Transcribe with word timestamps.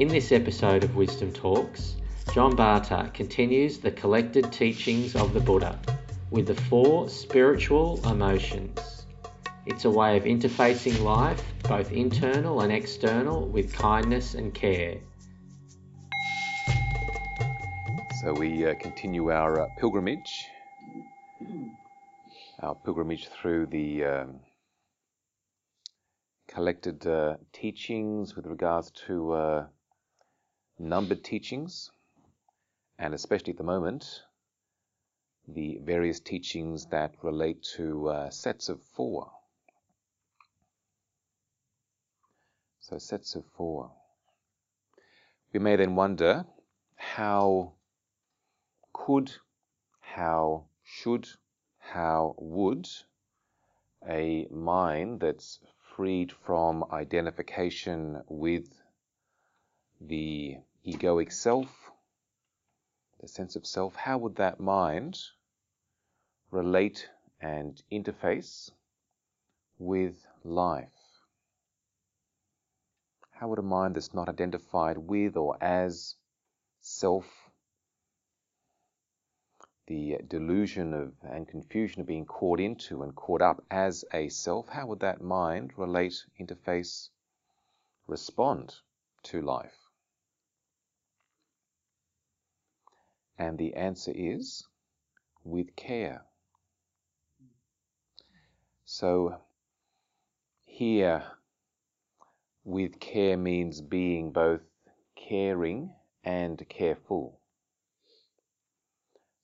In 0.00 0.08
this 0.08 0.32
episode 0.32 0.82
of 0.82 0.96
Wisdom 0.96 1.30
Talks, 1.30 1.96
John 2.32 2.56
Barter 2.56 3.10
continues 3.12 3.76
the 3.76 3.90
collected 3.90 4.50
teachings 4.50 5.14
of 5.14 5.34
the 5.34 5.40
Buddha 5.40 5.78
with 6.30 6.46
the 6.46 6.54
four 6.54 7.06
spiritual 7.10 8.00
emotions. 8.08 9.04
It's 9.66 9.84
a 9.84 9.90
way 9.90 10.16
of 10.16 10.24
interfacing 10.24 11.02
life, 11.02 11.44
both 11.64 11.92
internal 11.92 12.62
and 12.62 12.72
external, 12.72 13.46
with 13.46 13.74
kindness 13.74 14.32
and 14.32 14.54
care. 14.54 14.96
So 18.22 18.32
we 18.32 18.66
uh, 18.66 18.76
continue 18.76 19.30
our 19.30 19.60
uh, 19.60 19.66
pilgrimage, 19.78 20.46
our 22.60 22.74
pilgrimage 22.74 23.28
through 23.28 23.66
the 23.66 24.04
um, 24.06 24.40
collected 26.48 27.06
uh, 27.06 27.36
teachings 27.52 28.34
with 28.34 28.46
regards 28.46 28.90
to 29.06 29.32
uh, 29.32 29.66
numbered 30.80 31.22
teachings, 31.22 31.90
and 32.98 33.12
especially 33.14 33.52
at 33.52 33.58
the 33.58 33.62
moment, 33.64 34.22
the 35.46 35.78
various 35.84 36.20
teachings 36.20 36.86
that 36.86 37.14
relate 37.22 37.62
to 37.76 38.08
uh, 38.08 38.30
sets 38.30 38.68
of 38.68 38.80
four. 38.82 39.30
So, 42.80 42.98
sets 42.98 43.34
of 43.34 43.44
four. 43.56 43.90
We 45.52 45.60
may 45.60 45.76
then 45.76 45.96
wonder 45.96 46.46
how 46.96 47.72
could, 48.92 49.30
how 50.00 50.64
should, 50.82 51.28
how 51.78 52.34
would 52.38 52.88
a 54.08 54.46
mind 54.50 55.20
that's 55.20 55.60
freed 55.94 56.32
from 56.32 56.84
identification 56.90 58.22
with 58.28 58.68
the 60.00 60.56
egoic 60.86 61.30
self, 61.30 61.90
the 63.20 63.28
sense 63.28 63.54
of 63.56 63.66
self, 63.66 63.94
how 63.94 64.16
would 64.18 64.36
that 64.36 64.60
mind 64.60 65.18
relate 66.50 67.08
and 67.40 67.82
interface 67.92 68.70
with 69.78 70.26
life? 70.42 70.88
How 73.32 73.48
would 73.48 73.58
a 73.58 73.62
mind 73.62 73.96
that's 73.96 74.14
not 74.14 74.28
identified 74.28 74.98
with 74.98 75.36
or 75.36 75.56
as 75.62 76.16
self, 76.80 77.50
the 79.86 80.18
delusion 80.28 80.94
of 80.94 81.12
and 81.22 81.48
confusion 81.48 82.00
of 82.00 82.06
being 82.06 82.26
caught 82.26 82.60
into 82.60 83.02
and 83.02 83.14
caught 83.14 83.42
up 83.42 83.64
as 83.70 84.04
a 84.12 84.28
self, 84.28 84.68
how 84.68 84.86
would 84.86 85.00
that 85.00 85.20
mind 85.20 85.72
relate, 85.76 86.24
interface, 86.38 87.08
respond 88.06 88.74
to 89.22 89.42
life? 89.42 89.79
And 93.40 93.56
the 93.56 93.72
answer 93.72 94.12
is 94.14 94.68
with 95.44 95.74
care. 95.74 96.26
So 98.84 99.40
here, 100.66 101.24
with 102.64 103.00
care 103.00 103.38
means 103.38 103.80
being 103.80 104.30
both 104.32 104.60
caring 105.16 105.94
and 106.22 106.62
careful. 106.68 107.40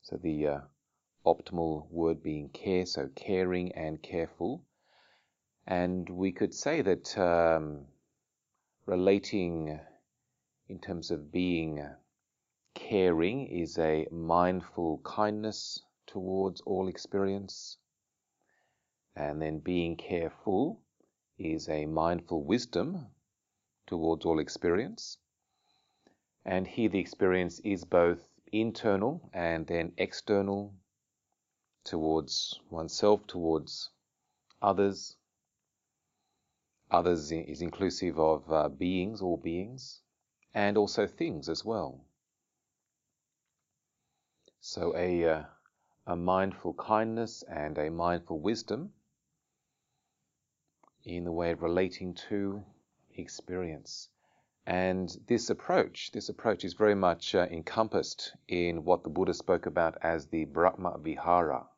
So 0.03 0.19
the 0.23 0.47
uh, 0.47 0.61
optimal 1.25 1.91
word 1.91 2.23
being 2.23 2.51
care, 2.51 2.85
so 2.85 3.09
caring 3.17 3.73
and 3.73 4.03
careful. 4.03 4.63
And 5.67 6.07
we 6.11 6.33
could 6.33 6.53
say 6.53 6.83
that 6.83 7.17
um, 7.17 7.87
relating 8.85 9.81
in 10.69 10.81
terms 10.81 11.11
of 11.11 11.33
being 11.33 11.83
caring 12.77 13.47
is 13.47 13.79
a 13.79 14.07
mindful 14.13 14.99
kindness 14.99 15.83
towards 16.07 16.61
all 16.61 16.89
experience. 16.89 17.79
And 19.17 19.41
then 19.41 19.61
being 19.61 19.97
careful 19.97 20.83
is 21.39 21.71
a 21.71 21.87
mindful 21.87 22.45
wisdom 22.45 23.07
towards 23.87 24.27
all 24.27 24.39
experience. 24.39 25.17
And 26.45 26.67
here 26.67 26.91
the 26.91 26.99
experience 26.99 27.61
is 27.61 27.85
both 27.85 28.23
internal 28.53 29.31
and 29.33 29.67
then 29.67 29.93
external 29.97 30.75
towards 31.85 32.61
oneself, 32.71 33.27
towards 33.27 33.91
others. 34.61 35.17
Others 36.91 37.33
is 37.33 37.63
inclusive 37.63 38.21
of 38.21 38.53
uh, 38.53 38.69
beings, 38.69 39.23
all 39.23 39.39
beings, 39.39 40.03
and 40.55 40.77
also 40.77 41.07
things 41.07 41.49
as 41.49 41.65
well. 41.65 42.06
So 44.69 44.97
a, 44.97 45.25
uh, 45.25 45.45
a 46.09 46.17
mindful 46.17 46.75
kindness 46.75 47.45
and 47.45 47.79
a 47.79 47.89
mindful 47.89 48.41
wisdom 48.41 48.93
in 51.05 51.23
the 51.23 51.31
way 51.31 51.53
of 51.53 51.63
relating 51.63 52.15
to 52.29 52.65
experience. 53.15 54.09
And 54.67 55.09
this 55.29 55.51
approach, 55.51 56.11
this 56.11 56.31
approach 56.31 56.65
is 56.65 56.75
very 56.75 56.97
much 56.97 57.37
uh, 57.37 57.47
encompassed 57.49 58.35
in 58.49 58.85
what 58.85 59.05
the 59.05 59.09
Buddha 59.09 59.35
spoke 59.35 59.67
about 59.67 59.99
as 60.03 60.27
the 60.27 60.47
Brahma 60.47 60.99
Vihara. 60.99 61.69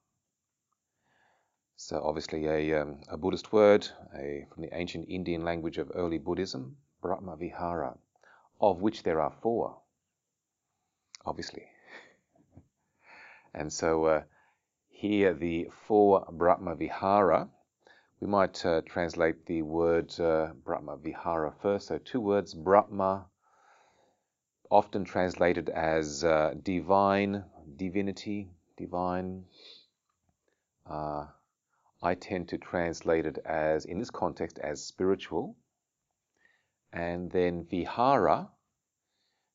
So 1.76 2.00
obviously 2.02 2.46
a, 2.46 2.80
um, 2.80 3.02
a 3.06 3.18
Buddhist 3.18 3.52
word 3.52 3.86
a, 4.16 4.46
from 4.50 4.62
the 4.62 4.74
ancient 4.74 5.10
Indian 5.10 5.44
language 5.44 5.76
of 5.76 5.92
early 5.94 6.16
Buddhism, 6.16 6.78
Brahma 7.02 7.36
Vihara, 7.36 7.98
of 8.62 8.80
which 8.80 9.02
there 9.02 9.20
are 9.20 9.36
four, 9.42 9.78
obviously. 11.26 11.66
And 13.58 13.72
so 13.72 14.04
uh, 14.04 14.22
here 14.88 15.34
the 15.34 15.68
four 15.86 16.26
Brahma 16.32 16.74
Vihara 16.74 17.48
we 18.20 18.26
might 18.26 18.66
uh, 18.66 18.80
translate 18.84 19.46
the 19.46 19.62
word 19.62 20.18
uh, 20.18 20.48
Brahma 20.64 20.96
Vihara 20.96 21.52
first. 21.62 21.86
So, 21.86 21.98
two 21.98 22.20
words 22.20 22.52
Brahma, 22.52 23.26
often 24.70 25.04
translated 25.04 25.68
as 25.68 26.24
uh, 26.24 26.54
divine, 26.60 27.44
divinity, 27.76 28.50
divine. 28.76 29.44
Uh, 30.88 31.26
I 32.02 32.14
tend 32.14 32.48
to 32.48 32.58
translate 32.58 33.26
it 33.26 33.38
as, 33.44 33.84
in 33.84 34.00
this 34.00 34.10
context, 34.10 34.58
as 34.58 34.84
spiritual. 34.84 35.56
And 36.92 37.30
then 37.30 37.66
Vihara. 37.70 38.48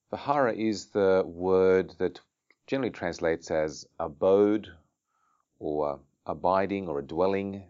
Vihara 0.09 0.53
is 0.53 0.87
the 0.87 1.23
word 1.25 1.95
that 1.99 2.21
generally 2.67 2.91
translates 2.91 3.51
as 3.51 3.85
abode 3.99 4.67
or 5.59 5.99
abiding 6.25 6.87
or 6.87 6.99
a 6.99 7.05
dwelling 7.05 7.63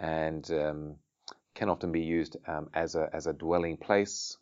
and 0.00 0.50
um, 0.50 0.96
can 1.54 1.68
often 1.68 1.92
be 1.92 2.02
used 2.02 2.36
um, 2.46 2.68
as, 2.74 2.94
a, 2.94 3.08
as 3.12 3.26
a 3.26 3.32
dwelling 3.32 3.76
place. 3.76 4.36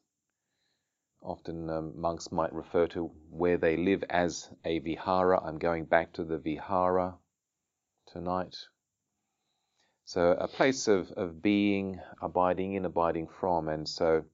Often 1.21 1.71
um, 1.71 2.01
monks 2.01 2.33
might 2.33 2.53
refer 2.53 2.89
to 2.89 3.11
where 3.31 3.59
they 3.59 3.77
live 3.77 4.03
as 4.11 4.49
a 4.65 4.79
vihara. 4.81 5.41
I'm 5.43 5.59
going 5.59 5.85
back 5.85 6.15
to 6.15 6.25
the 6.25 6.39
vihara 6.39 7.15
tonight. 8.07 8.57
So, 10.05 10.33
a 10.33 10.49
place 10.49 10.89
of, 10.89 11.13
of 11.13 11.41
being, 11.41 12.01
abiding 12.21 12.75
in, 12.75 12.85
abiding 12.85 13.29
from. 13.29 13.69
And 13.69 13.89
so, 13.89 14.25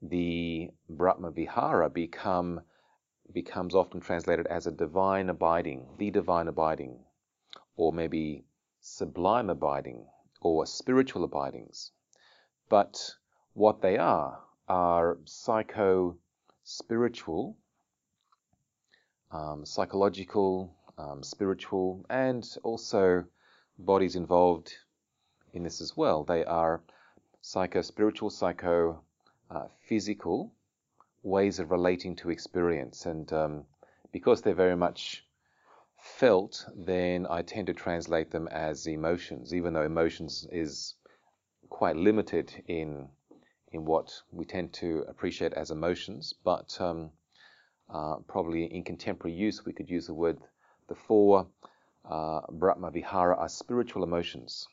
the 0.00 0.70
Brahma 0.88 1.32
Vihara 1.32 1.90
become, 1.90 2.60
becomes 3.32 3.74
often 3.74 4.00
translated 4.00 4.46
as 4.46 4.66
a 4.66 4.72
divine 4.72 5.28
abiding, 5.28 5.86
the 5.98 6.10
divine 6.10 6.48
abiding, 6.48 6.98
or 7.76 7.92
maybe 7.92 8.44
sublime 8.80 9.50
abiding, 9.50 10.06
or 10.40 10.66
spiritual 10.66 11.24
abidings. 11.24 11.92
But 12.68 13.14
what 13.54 13.82
they 13.82 13.98
are 13.98 14.40
are 14.68 15.18
psycho 15.24 16.16
spiritual, 16.64 17.56
um, 19.30 19.64
psychological, 19.64 20.74
um, 20.96 21.22
spiritual, 21.22 22.04
and 22.10 22.46
also 22.62 23.24
bodies 23.78 24.16
involved 24.16 24.74
in 25.52 25.62
this 25.62 25.80
as 25.80 25.96
well. 25.96 26.24
They 26.24 26.44
are 26.44 26.82
psycho 27.40 27.82
spiritual, 27.82 28.30
psycho 28.30 29.02
uh, 29.50 29.68
physical 29.88 30.52
ways 31.22 31.58
of 31.58 31.70
relating 31.70 32.16
to 32.16 32.30
experience. 32.30 33.06
And 33.06 33.32
um, 33.32 33.64
because 34.12 34.42
they're 34.42 34.54
very 34.54 34.76
much 34.76 35.24
felt, 35.98 36.64
then 36.76 37.26
I 37.28 37.42
tend 37.42 37.66
to 37.66 37.74
translate 37.74 38.30
them 38.30 38.48
as 38.48 38.86
emotions, 38.86 39.54
even 39.54 39.72
though 39.72 39.82
emotions 39.82 40.46
is 40.50 40.94
quite 41.68 41.96
limited 41.96 42.52
in 42.66 43.08
in 43.70 43.84
what 43.84 44.22
we 44.32 44.46
tend 44.46 44.72
to 44.72 45.04
appreciate 45.08 45.52
as 45.52 45.70
emotions. 45.70 46.32
But 46.42 46.80
um, 46.80 47.10
uh, 47.92 48.16
probably 48.26 48.64
in 48.64 48.82
contemporary 48.82 49.36
use, 49.36 49.64
we 49.66 49.72
could 49.72 49.90
use 49.90 50.06
the 50.06 50.14
word 50.14 50.38
the 50.88 50.94
four 50.94 51.46
uh, 52.08 52.40
Brahma 52.50 52.90
Vihara 52.90 53.36
are 53.36 53.48
spiritual 53.48 54.02
emotions, 54.02 54.66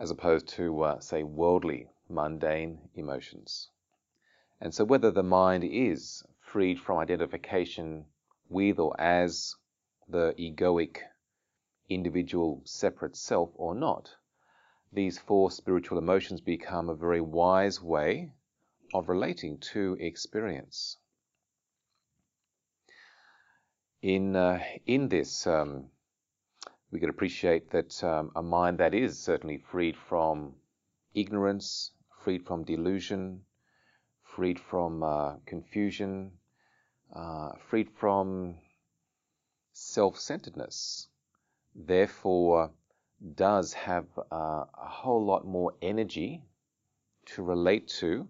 as 0.00 0.10
opposed 0.10 0.48
to 0.48 0.82
uh, 0.82 1.00
say 1.00 1.22
worldly, 1.22 1.88
mundane 2.08 2.78
emotions. 2.94 3.68
And 4.62 4.72
so, 4.72 4.84
whether 4.84 5.10
the 5.10 5.24
mind 5.24 5.64
is 5.64 6.22
freed 6.38 6.78
from 6.78 6.98
identification 6.98 8.06
with 8.48 8.78
or 8.78 8.94
as 9.00 9.56
the 10.06 10.34
egoic 10.38 10.98
individual 11.88 12.62
separate 12.64 13.16
self 13.16 13.50
or 13.56 13.74
not, 13.74 14.14
these 14.92 15.18
four 15.18 15.50
spiritual 15.50 15.98
emotions 15.98 16.40
become 16.40 16.88
a 16.88 16.94
very 16.94 17.20
wise 17.20 17.82
way 17.82 18.34
of 18.94 19.08
relating 19.08 19.58
to 19.72 19.96
experience. 19.98 20.96
In, 24.00 24.36
uh, 24.36 24.62
in 24.86 25.08
this, 25.08 25.44
um, 25.44 25.90
we 26.92 27.00
can 27.00 27.10
appreciate 27.10 27.72
that 27.72 28.04
um, 28.04 28.30
a 28.36 28.42
mind 28.44 28.78
that 28.78 28.94
is 28.94 29.18
certainly 29.18 29.58
freed 29.58 29.96
from 29.96 30.54
ignorance, 31.14 31.90
freed 32.20 32.46
from 32.46 32.62
delusion, 32.62 33.44
freed 34.34 34.58
from 34.58 35.02
uh, 35.02 35.36
confusion, 35.46 36.32
uh, 37.14 37.50
freed 37.68 37.90
from 37.90 38.56
self 39.72 40.18
centeredness, 40.18 41.08
therefore 41.74 42.70
does 43.34 43.72
have 43.72 44.06
uh, 44.30 44.64
a 44.74 44.88
whole 44.88 45.24
lot 45.24 45.46
more 45.46 45.74
energy 45.80 46.42
to 47.26 47.42
relate 47.42 47.88
to 47.88 48.28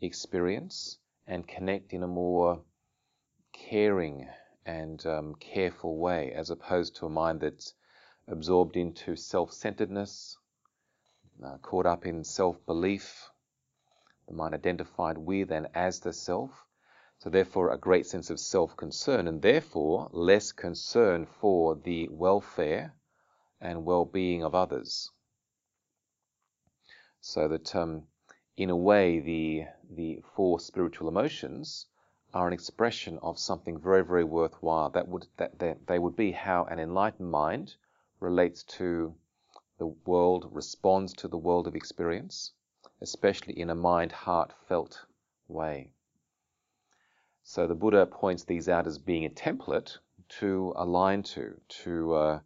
experience 0.00 0.98
and 1.26 1.46
connect 1.46 1.92
in 1.92 2.02
a 2.02 2.08
more 2.08 2.60
caring 3.52 4.28
and 4.66 5.04
um, 5.06 5.34
careful 5.36 5.96
way, 5.96 6.32
as 6.32 6.50
opposed 6.50 6.96
to 6.96 7.06
a 7.06 7.10
mind 7.10 7.40
that's 7.40 7.74
absorbed 8.28 8.76
into 8.76 9.16
self 9.16 9.52
centeredness, 9.52 10.36
uh, 11.44 11.56
caught 11.58 11.86
up 11.86 12.04
in 12.04 12.24
self 12.24 12.64
belief, 12.66 13.29
the 14.30 14.36
mind 14.36 14.54
identified 14.54 15.18
with 15.18 15.50
and 15.50 15.66
as 15.74 15.98
the 15.98 16.12
self. 16.12 16.64
So, 17.18 17.28
therefore, 17.30 17.70
a 17.70 17.76
great 17.76 18.06
sense 18.06 18.30
of 18.30 18.38
self 18.38 18.76
concern, 18.76 19.26
and 19.26 19.42
therefore 19.42 20.08
less 20.12 20.52
concern 20.52 21.26
for 21.26 21.74
the 21.74 22.08
welfare 22.08 22.94
and 23.60 23.84
well 23.84 24.04
being 24.04 24.44
of 24.44 24.54
others. 24.54 25.10
So 27.20 27.48
that, 27.48 27.74
um, 27.74 28.06
in 28.56 28.70
a 28.70 28.76
way, 28.76 29.18
the, 29.18 29.66
the 29.90 30.22
four 30.34 30.60
spiritual 30.60 31.08
emotions 31.08 31.86
are 32.32 32.46
an 32.46 32.52
expression 32.52 33.18
of 33.22 33.36
something 33.36 33.80
very, 33.80 34.04
very 34.04 34.24
worthwhile. 34.24 34.90
That 34.90 35.08
would 35.08 35.26
that, 35.38 35.58
that 35.58 35.88
they 35.88 35.98
would 35.98 36.14
be 36.14 36.30
how 36.30 36.66
an 36.66 36.78
enlightened 36.78 37.32
mind 37.32 37.74
relates 38.20 38.62
to 38.78 39.16
the 39.78 39.88
world, 39.88 40.48
responds 40.52 41.14
to 41.14 41.26
the 41.26 41.36
world 41.36 41.66
of 41.66 41.74
experience, 41.74 42.52
especially 43.00 43.58
in 43.58 43.70
a 43.70 43.74
mind 43.74 44.12
heart 44.12 44.52
felt 44.68 45.06
way. 45.48 45.92
So 47.42 47.66
the 47.66 47.74
Buddha 47.74 48.06
points 48.06 48.44
these 48.44 48.68
out 48.68 48.86
as 48.86 48.98
being 48.98 49.24
a 49.24 49.30
template 49.30 49.98
to 50.40 50.72
align 50.76 51.22
to, 51.22 51.60
to 51.82 52.14
uh, 52.14 52.40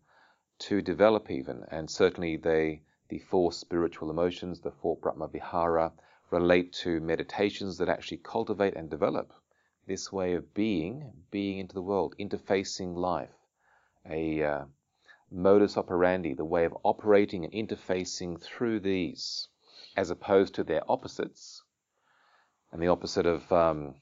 to 0.61 0.81
develop 0.81 1.31
even, 1.31 1.65
and 1.71 1.91
certainly 1.91 2.37
they 2.37 2.81
the 3.09 3.19
four 3.19 3.53
spiritual 3.53 4.09
emotions, 4.09 4.61
the 4.61 4.71
four 4.71 4.97
Brahma 4.97 5.29
Vihara, 5.29 5.93
relate 6.31 6.73
to 6.73 7.01
meditations 7.01 7.77
that 7.79 7.89
actually 7.89 8.19
cultivate 8.19 8.75
and 8.75 8.89
develop 8.89 9.33
this 9.87 10.13
way 10.13 10.35
of 10.35 10.55
being, 10.55 11.13
being 11.31 11.59
into 11.59 11.75
the 11.75 11.83
world, 11.83 12.15
interfacing 12.19 12.97
life, 12.97 13.35
a 14.09 14.43
uh, 14.43 14.65
modus 15.31 15.77
operandi, 15.77 16.35
the 16.35 16.45
way 16.45 16.65
of 16.65 16.77
operating 16.83 17.45
and 17.45 17.53
interfacing 17.53 18.41
through 18.41 18.81
these, 18.81 19.49
as 19.97 20.11
opposed 20.11 20.55
to 20.55 20.65
their 20.65 20.83
opposites. 20.89 21.63
And 22.73 22.83
the 22.83 22.89
opposite 22.89 23.27
of, 23.27 23.53
um, 23.53 23.95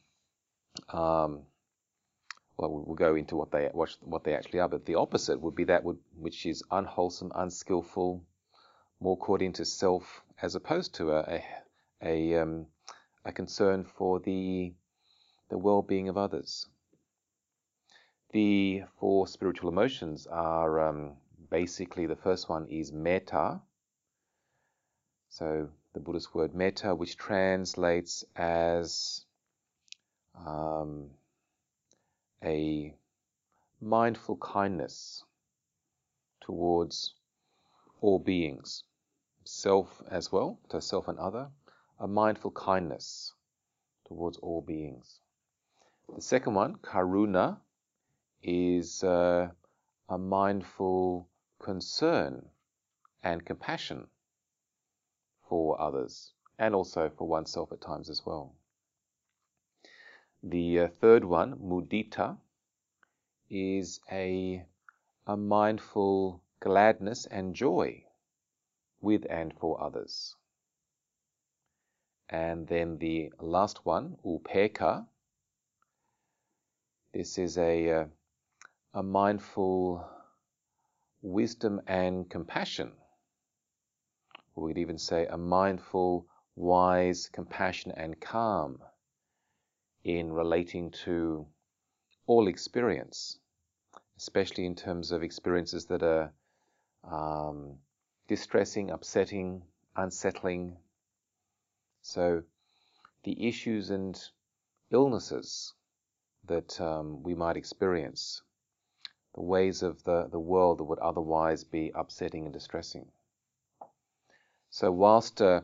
um, 0.88 1.42
well, 2.56 2.84
we'll 2.86 2.96
go 2.96 3.14
into 3.14 3.36
what 3.36 3.50
they 3.50 3.68
what, 3.72 4.24
they 4.24 4.34
actually 4.34 4.60
are, 4.60 4.68
but 4.68 4.86
the 4.86 4.94
opposite 4.94 5.40
would 5.40 5.54
be 5.54 5.64
that 5.64 5.82
which 6.16 6.46
is 6.46 6.62
unwholesome, 6.70 7.32
unskillful, 7.34 8.24
more 9.00 9.18
caught 9.18 9.42
into 9.42 9.64
self, 9.64 10.22
as 10.40 10.54
opposed 10.54 10.94
to 10.94 11.12
a 11.12 11.20
a, 11.20 11.44
a, 12.02 12.42
um, 12.42 12.66
a 13.24 13.32
concern 13.32 13.84
for 13.84 14.20
the 14.20 14.72
the 15.50 15.58
well-being 15.58 16.08
of 16.08 16.16
others. 16.16 16.66
The 18.32 18.84
four 18.98 19.26
spiritual 19.26 19.68
emotions 19.68 20.26
are 20.26 20.88
um, 20.88 21.16
basically 21.50 22.06
the 22.06 22.16
first 22.16 22.48
one 22.48 22.66
is 22.68 22.90
metta. 22.90 23.60
So 25.28 25.68
the 25.94 26.00
Buddhist 26.00 26.34
word 26.34 26.54
metta, 26.54 26.94
which 26.94 27.16
translates 27.16 28.24
as 28.34 29.24
um, 30.46 31.10
a 32.42 32.94
mindful 33.80 34.36
kindness 34.36 35.24
towards 36.40 37.14
all 38.00 38.18
beings, 38.18 38.84
self 39.44 40.02
as 40.10 40.32
well, 40.32 40.58
to 40.70 40.80
self 40.80 41.08
and 41.08 41.18
other, 41.18 41.50
a 42.00 42.08
mindful 42.08 42.50
kindness 42.50 43.34
towards 44.06 44.38
all 44.38 44.62
beings. 44.62 45.20
The 46.14 46.22
second 46.22 46.54
one, 46.54 46.76
karuna, 46.76 47.58
is 48.42 49.04
uh, 49.04 49.48
a 50.08 50.18
mindful 50.18 51.28
concern 51.58 52.48
and 53.22 53.44
compassion 53.44 54.08
for 55.52 55.78
others 55.78 56.32
and 56.58 56.74
also 56.74 57.10
for 57.10 57.28
oneself 57.28 57.70
at 57.72 57.80
times 57.82 58.08
as 58.08 58.24
well. 58.24 58.54
The 60.42 60.80
uh, 60.80 60.88
third 60.88 61.24
one, 61.24 61.56
mudita, 61.58 62.38
is 63.50 64.00
a, 64.10 64.64
a 65.26 65.36
mindful 65.36 66.40
gladness 66.60 67.26
and 67.26 67.54
joy 67.54 68.02
with 69.02 69.26
and 69.28 69.52
for 69.60 69.78
others. 69.78 70.36
And 72.30 72.66
then 72.66 72.96
the 72.96 73.30
last 73.38 73.84
one, 73.84 74.16
upekkha, 74.24 75.06
this 77.12 77.36
is 77.36 77.58
a, 77.58 77.90
uh, 77.90 78.04
a 78.94 79.02
mindful 79.02 80.08
wisdom 81.20 81.82
and 81.86 82.30
compassion. 82.30 82.92
We'd 84.54 84.78
even 84.78 84.98
say 84.98 85.26
a 85.26 85.38
mindful, 85.38 86.26
wise 86.56 87.28
compassionate, 87.32 87.96
and 87.96 88.20
calm 88.20 88.78
in 90.04 90.32
relating 90.32 90.90
to 91.04 91.46
all 92.26 92.48
experience, 92.48 93.38
especially 94.18 94.66
in 94.66 94.74
terms 94.74 95.10
of 95.10 95.22
experiences 95.22 95.86
that 95.86 96.02
are 96.02 96.32
um, 97.04 97.78
distressing, 98.28 98.90
upsetting, 98.90 99.62
unsettling. 99.96 100.76
So 102.02 102.42
the 103.24 103.48
issues 103.48 103.90
and 103.90 104.20
illnesses 104.90 105.74
that 106.44 106.80
um, 106.80 107.22
we 107.22 107.34
might 107.34 107.56
experience, 107.56 108.42
the 109.34 109.42
ways 109.42 109.82
of 109.82 110.02
the, 110.04 110.28
the 110.28 110.40
world 110.40 110.78
that 110.78 110.84
would 110.84 110.98
otherwise 110.98 111.64
be 111.64 111.90
upsetting 111.94 112.44
and 112.44 112.52
distressing. 112.52 113.10
So, 114.74 114.90
whilst 114.90 115.42
uh, 115.42 115.60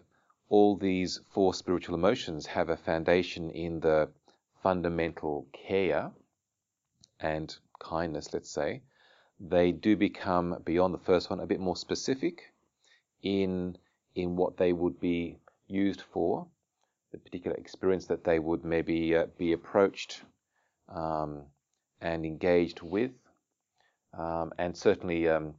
all 0.50 0.76
these 0.76 1.18
four 1.30 1.54
spiritual 1.54 1.94
emotions 1.94 2.44
have 2.44 2.68
a 2.68 2.76
foundation 2.76 3.48
in 3.48 3.80
the 3.80 4.10
fundamental 4.62 5.46
care 5.54 6.12
and 7.18 7.56
kindness, 7.78 8.34
let's 8.34 8.50
say, 8.50 8.82
they 9.40 9.72
do 9.72 9.96
become, 9.96 10.58
beyond 10.62 10.92
the 10.92 10.98
first 10.98 11.30
one, 11.30 11.40
a 11.40 11.46
bit 11.46 11.58
more 11.58 11.74
specific 11.74 12.52
in, 13.22 13.78
in 14.14 14.36
what 14.36 14.58
they 14.58 14.74
would 14.74 15.00
be 15.00 15.38
used 15.68 16.02
for, 16.02 16.46
the 17.10 17.16
particular 17.16 17.56
experience 17.56 18.04
that 18.08 18.24
they 18.24 18.38
would 18.38 18.62
maybe 18.62 19.16
uh, 19.16 19.24
be 19.38 19.54
approached 19.54 20.20
um, 20.90 21.46
and 22.02 22.26
engaged 22.26 22.82
with. 22.82 23.12
Um, 24.12 24.52
and 24.58 24.76
certainly, 24.76 25.26
um, 25.28 25.54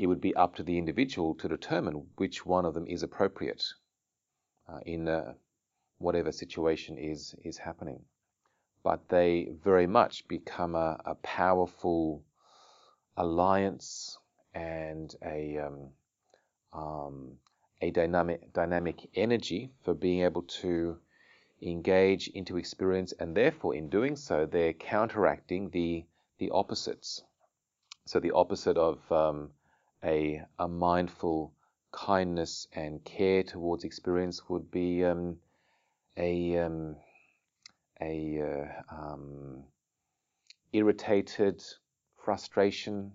it 0.00 0.06
would 0.06 0.20
be 0.20 0.34
up 0.34 0.56
to 0.56 0.62
the 0.62 0.78
individual 0.78 1.34
to 1.34 1.46
determine 1.46 2.06
which 2.16 2.46
one 2.46 2.64
of 2.64 2.72
them 2.72 2.86
is 2.86 3.02
appropriate 3.02 3.62
uh, 4.66 4.80
in 4.86 5.06
uh, 5.06 5.34
whatever 5.98 6.32
situation 6.32 6.96
is 6.96 7.34
is 7.44 7.58
happening. 7.58 8.00
But 8.82 9.10
they 9.10 9.50
very 9.62 9.86
much 9.86 10.26
become 10.26 10.74
a, 10.74 10.98
a 11.04 11.14
powerful 11.16 12.24
alliance 13.14 14.18
and 14.54 15.14
a 15.22 15.58
um, 15.58 15.90
um, 16.72 17.32
a 17.82 17.90
dynamic 17.90 18.54
dynamic 18.54 19.06
energy 19.14 19.70
for 19.84 19.92
being 19.92 20.22
able 20.22 20.44
to 20.62 20.96
engage 21.60 22.28
into 22.28 22.56
experience, 22.56 23.12
and 23.20 23.36
therefore, 23.36 23.74
in 23.74 23.90
doing 23.90 24.16
so, 24.16 24.46
they're 24.46 24.72
counteracting 24.72 25.68
the 25.68 26.06
the 26.38 26.48
opposites. 26.50 27.22
So 28.06 28.18
the 28.18 28.30
opposite 28.30 28.78
of 28.78 28.98
um, 29.12 29.50
a 30.04 30.42
a 30.58 30.68
mindful 30.68 31.52
kindness 31.92 32.68
and 32.72 33.04
care 33.04 33.42
towards 33.42 33.84
experience 33.84 34.48
would 34.48 34.70
be 34.70 35.04
um, 35.04 35.36
a 36.16 36.56
um, 36.58 36.96
a 38.00 38.40
uh, 38.40 38.94
um, 38.94 39.64
irritated 40.72 41.62
frustration, 42.24 43.12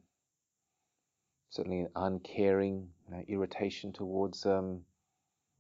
certainly 1.50 1.82
an 1.82 1.90
uncaring 1.96 2.90
you 3.08 3.16
know, 3.16 3.24
irritation 3.28 3.92
towards 3.94 4.46
um, 4.46 4.82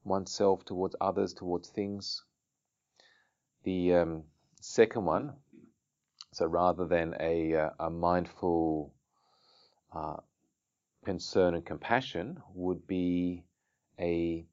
oneself, 0.03 0.63
towards 0.65 0.95
others, 1.01 1.33
towards 1.33 1.69
things. 1.69 2.23
The 3.63 3.95
um, 3.95 4.23
second 4.61 5.05
one, 5.05 5.33
so 6.33 6.45
rather 6.45 6.85
than 6.85 7.15
a, 7.19 7.55
uh, 7.55 7.69
a 7.79 7.89
mindful 7.89 8.93
uh, 9.91 10.17
concern 11.05 11.53
and 11.53 11.65
compassion, 11.65 12.41
would 12.53 12.85
be 12.87 13.45
a, 13.99 14.45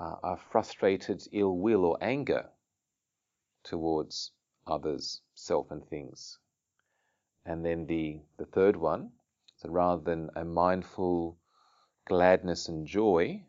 uh, 0.00 0.16
a 0.24 0.36
frustrated 0.50 1.22
ill 1.32 1.56
will 1.56 1.84
or 1.84 1.98
anger 2.02 2.48
towards 3.62 4.32
others, 4.66 5.20
self, 5.34 5.70
and 5.70 5.86
things. 5.88 6.38
And 7.44 7.64
then 7.64 7.86
the, 7.86 8.20
the 8.38 8.46
third 8.46 8.76
one, 8.76 9.10
so 9.56 9.68
rather 9.68 10.02
than 10.02 10.30
a 10.36 10.44
mindful 10.44 11.36
gladness 12.06 12.68
and 12.68 12.86
joy, 12.86 13.44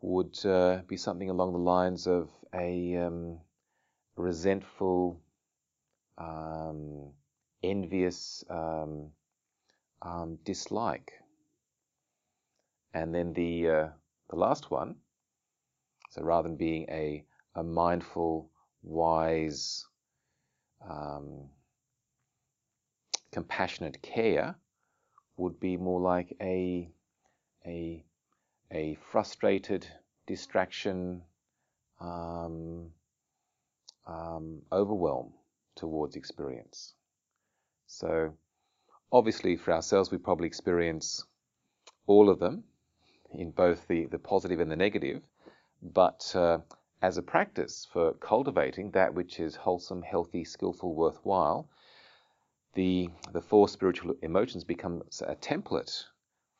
would 0.00 0.44
uh, 0.44 0.82
be 0.86 0.96
something 0.96 1.30
along 1.30 1.52
the 1.52 1.58
lines 1.58 2.06
of 2.06 2.30
a 2.54 2.96
um, 2.96 3.38
resentful, 4.16 5.20
um, 6.18 7.12
envious 7.62 8.44
um, 8.50 9.10
um 10.02 10.38
dislike. 10.44 11.12
And 12.96 13.14
then 13.14 13.34
the 13.34 13.68
uh, 13.68 13.88
the 14.30 14.36
last 14.36 14.70
one, 14.70 14.96
so 16.12 16.22
rather 16.22 16.48
than 16.48 16.56
being 16.56 16.86
a 16.88 17.26
a 17.54 17.62
mindful, 17.62 18.50
wise, 18.82 19.84
um, 20.80 21.50
compassionate 23.32 24.00
care, 24.00 24.56
would 25.36 25.60
be 25.60 25.76
more 25.76 26.00
like 26.00 26.34
a 26.40 26.88
a 27.66 28.02
a 28.72 28.96
frustrated 29.12 29.86
distraction, 30.26 31.20
um, 32.00 32.92
um, 34.06 34.62
overwhelm 34.72 35.34
towards 35.74 36.16
experience. 36.16 36.94
So, 37.88 38.32
obviously, 39.12 39.58
for 39.58 39.74
ourselves, 39.74 40.10
we 40.10 40.16
probably 40.16 40.46
experience 40.46 41.26
all 42.06 42.30
of 42.30 42.38
them 42.38 42.64
in 43.32 43.50
both 43.50 43.86
the, 43.88 44.06
the 44.06 44.18
positive 44.18 44.60
and 44.60 44.70
the 44.70 44.76
negative, 44.76 45.22
but 45.82 46.32
uh, 46.34 46.58
as 47.02 47.18
a 47.18 47.22
practice 47.22 47.86
for 47.92 48.14
cultivating 48.14 48.90
that 48.92 49.14
which 49.14 49.40
is 49.40 49.56
wholesome, 49.56 50.02
healthy, 50.02 50.44
skillful, 50.44 50.94
worthwhile, 50.94 51.68
the, 52.74 53.08
the 53.32 53.40
four 53.40 53.68
spiritual 53.68 54.14
emotions 54.22 54.64
become 54.64 55.02
a 55.26 55.34
template 55.36 56.04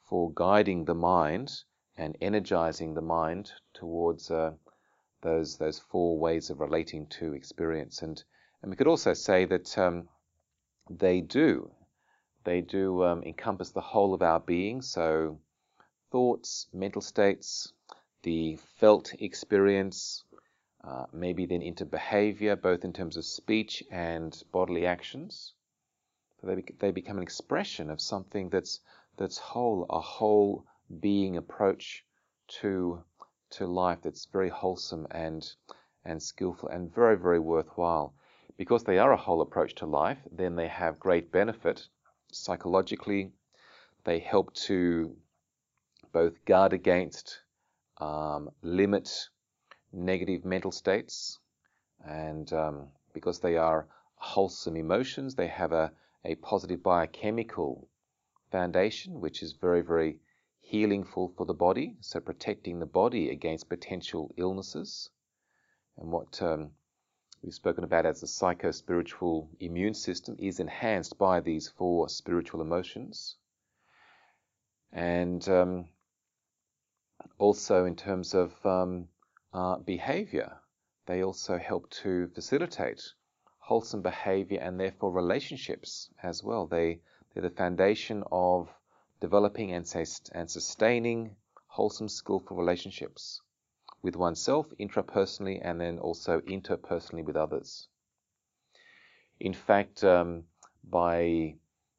for 0.09 0.33
guiding 0.35 0.85
the 0.85 0.95
mind 0.95 1.53
and 1.97 2.17
energizing 2.21 2.95
the 2.95 3.03
mind 3.03 3.53
towards 3.75 4.31
uh, 4.31 4.53
those 5.23 5.57
those 5.57 5.79
four 5.79 6.19
ways 6.19 6.51
of 6.51 6.61
relating 6.61 7.07
to 7.07 7.35
experience. 7.35 8.03
And 8.03 8.23
and 8.63 8.71
we 8.71 8.77
could 8.77 8.87
also 8.87 9.15
say 9.15 9.45
that 9.47 9.77
um, 9.79 10.09
they 10.89 11.21
do 11.21 11.71
they 12.45 12.61
do 12.61 13.03
um, 13.03 13.23
encompass 13.25 13.71
the 13.71 13.81
whole 13.81 14.15
of 14.15 14.23
our 14.23 14.41
being. 14.41 14.81
So 14.81 15.41
thoughts, 16.11 16.67
mental 16.73 17.03
states, 17.03 17.73
the 18.23 18.57
felt 18.79 19.15
experience, 19.21 20.25
uh, 20.83 21.07
maybe 21.13 21.47
then 21.47 21.63
into 21.63 21.85
behavior, 21.85 22.57
both 22.57 22.85
in 22.85 22.93
terms 22.93 23.17
of 23.17 23.25
speech 23.25 23.83
and 23.91 24.43
bodily 24.53 24.87
actions. 24.87 25.53
So 26.41 26.47
they, 26.49 26.63
they 26.79 26.91
become 26.91 27.17
an 27.17 27.23
expression 27.23 27.91
of 27.91 28.01
something 28.01 28.51
that's 28.51 28.81
that's 29.17 29.39
whole, 29.39 29.87
a 29.89 30.01
whole 30.01 30.67
being 31.01 31.37
approach 31.37 32.05
to 32.61 33.03
to 33.51 33.67
life 33.67 33.99
that's 34.03 34.27
very 34.27 34.49
wholesome 34.49 35.07
and 35.11 35.49
and 36.05 36.23
skillful 36.23 36.69
and 36.69 36.95
very 36.95 37.17
very 37.17 37.41
worthwhile. 37.41 38.15
Because 38.57 38.85
they 38.85 38.99
are 38.99 39.13
a 39.13 39.17
whole 39.17 39.41
approach 39.41 39.75
to 39.77 39.87
life, 39.87 40.19
then 40.31 40.57
they 40.57 40.69
have 40.69 40.99
great 41.01 41.31
benefit 41.33 41.89
psychologically. 42.33 43.33
They 44.05 44.19
help 44.19 44.55
to 44.55 45.17
both 46.17 46.47
guard 46.47 46.73
against, 46.73 47.43
um, 47.99 48.49
limit 48.63 49.29
negative 49.93 50.47
mental 50.47 50.73
states, 50.73 51.39
and 52.09 52.51
um, 52.55 52.89
because 53.13 53.41
they 53.41 53.59
are 53.59 53.87
wholesome 54.15 54.77
emotions, 54.77 55.35
they 55.35 55.47
have 55.47 55.73
a, 55.73 55.93
a 56.25 56.35
positive 56.37 56.83
biochemical 56.83 57.87
foundation, 58.51 59.21
which 59.21 59.43
is 59.43 59.53
very, 59.61 59.83
very 59.83 60.19
healingful 60.63 61.35
for 61.37 61.45
the 61.45 61.53
body, 61.53 61.97
so 62.01 62.19
protecting 62.19 62.79
the 62.79 62.87
body 62.87 63.29
against 63.29 63.69
potential 63.69 64.33
illnesses. 64.39 65.11
And 65.99 66.11
what 66.11 66.41
um, 66.41 66.71
we've 67.43 67.53
spoken 67.53 67.85
about 67.85 68.07
as 68.07 68.23
the 68.23 68.27
psycho 68.27 68.71
spiritual 68.71 69.51
immune 69.61 69.93
system 69.93 70.37
is 70.39 70.61
enhanced 70.61 71.19
by 71.19 71.41
these 71.41 71.69
four 71.69 72.09
spiritual 72.09 72.63
emotions. 72.63 73.37
And 74.95 75.47
um, 75.51 75.89
also, 77.39 77.85
in 77.85 77.97
terms 77.97 78.35
of 78.35 78.55
um, 78.65 79.09
uh, 79.53 79.79
behavior, 79.79 80.59
they 81.07 81.23
also 81.23 81.59
help 81.59 81.89
to 81.91 82.29
facilitate 82.29 83.03
wholesome 83.59 84.03
behavior 84.03 84.61
and 84.61 84.79
therefore 84.79 85.13
relationships 85.13 86.11
as 86.23 86.43
well. 86.43 86.67
They 86.67 87.01
they're 87.33 87.43
the 87.43 87.51
foundation 87.51 88.25
of 88.33 88.69
developing 89.21 89.73
and, 89.73 89.87
and 90.33 90.51
sustaining 90.51 91.37
wholesome, 91.67 92.09
skillful 92.09 92.57
relationships 92.57 93.43
with 94.03 94.17
oneself 94.17 94.67
intrapersonally 94.81 95.61
and 95.63 95.81
then 95.81 95.99
also 95.99 96.41
interpersonally 96.41 97.25
with 97.25 97.37
others. 97.37 97.89
In 99.41 99.53
fact, 99.53 100.03
um, 100.05 100.45
by 100.83 101.57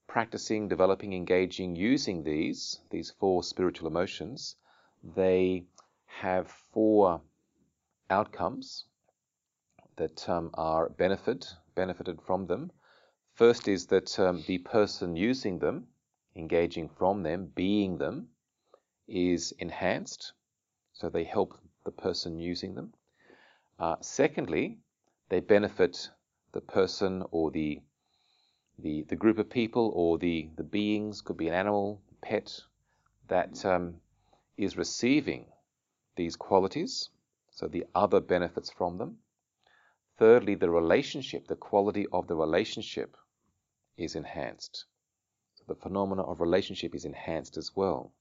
practicing, 0.07 0.67
developing, 0.67 1.13
engaging, 1.13 1.75
using 1.75 2.23
these, 2.23 2.79
these 2.89 3.11
four 3.11 3.43
spiritual 3.43 3.87
emotions, 3.87 4.55
they 5.15 5.65
have 6.05 6.47
four 6.73 7.21
outcomes 8.09 8.85
that 9.97 10.27
um, 10.29 10.51
are 10.53 10.89
benefit, 10.89 11.47
benefited 11.75 12.21
from 12.21 12.47
them 12.47 12.71
First 13.37 13.67
is 13.67 13.85
that 13.87 14.19
um, 14.19 14.43
the 14.47 14.57
person 14.57 15.15
using 15.15 15.59
them, 15.59 15.89
engaging 16.35 16.89
from 16.89 17.21
them, 17.21 17.51
being 17.53 17.99
them, 17.99 18.29
is 19.07 19.51
enhanced, 19.59 20.33
so 20.91 21.07
they 21.07 21.23
help 21.23 21.53
the 21.85 21.91
person 21.91 22.39
using 22.39 22.73
them. 22.73 22.95
Uh, 23.77 23.97
secondly, 24.01 24.79
they 25.29 25.39
benefit 25.39 26.09
the 26.51 26.61
person 26.61 27.23
or 27.29 27.51
the, 27.51 27.79
the, 28.79 29.03
the 29.03 29.15
group 29.15 29.37
of 29.37 29.51
people 29.51 29.91
or 29.93 30.17
the, 30.17 30.49
the 30.55 30.63
beings, 30.63 31.21
could 31.21 31.37
be 31.37 31.47
an 31.47 31.53
animal, 31.53 32.01
pet, 32.21 32.59
that 33.27 33.63
um, 33.65 34.01
is 34.57 34.77
receiving 34.77 35.45
these 36.15 36.35
qualities, 36.35 37.09
so 37.51 37.67
the 37.67 37.85
other 37.93 38.19
benefits 38.19 38.71
from 38.71 38.97
them. 38.97 39.17
Thirdly, 40.17 40.55
the 40.55 40.69
relationship, 40.69 41.47
the 41.47 41.55
quality 41.55 42.07
of 42.11 42.27
the 42.27 42.35
relationship 42.35 43.15
is 43.97 44.15
enhanced. 44.15 44.85
So 45.55 45.63
the 45.67 45.75
phenomena 45.75 46.23
of 46.23 46.41
relationship 46.41 46.95
is 46.95 47.05
enhanced 47.05 47.55
as 47.57 47.75
well. 47.75 48.11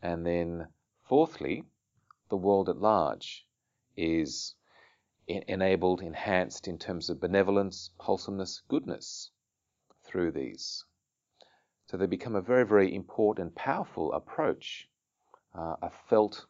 And 0.00 0.26
then, 0.26 0.68
fourthly, 1.02 1.64
the 2.30 2.36
world 2.36 2.68
at 2.68 2.78
large 2.78 3.46
is 3.96 4.54
enabled, 5.28 6.00
enhanced 6.00 6.66
in 6.66 6.78
terms 6.78 7.10
of 7.10 7.20
benevolence, 7.20 7.90
wholesomeness, 7.98 8.62
goodness 8.68 9.30
through 10.04 10.32
these. 10.32 10.84
So 11.86 11.96
they 11.96 12.06
become 12.06 12.34
a 12.34 12.40
very, 12.40 12.64
very 12.64 12.94
important, 12.94 13.54
powerful 13.54 14.12
approach, 14.14 14.88
uh, 15.54 15.76
a 15.82 15.90
felt 16.08 16.46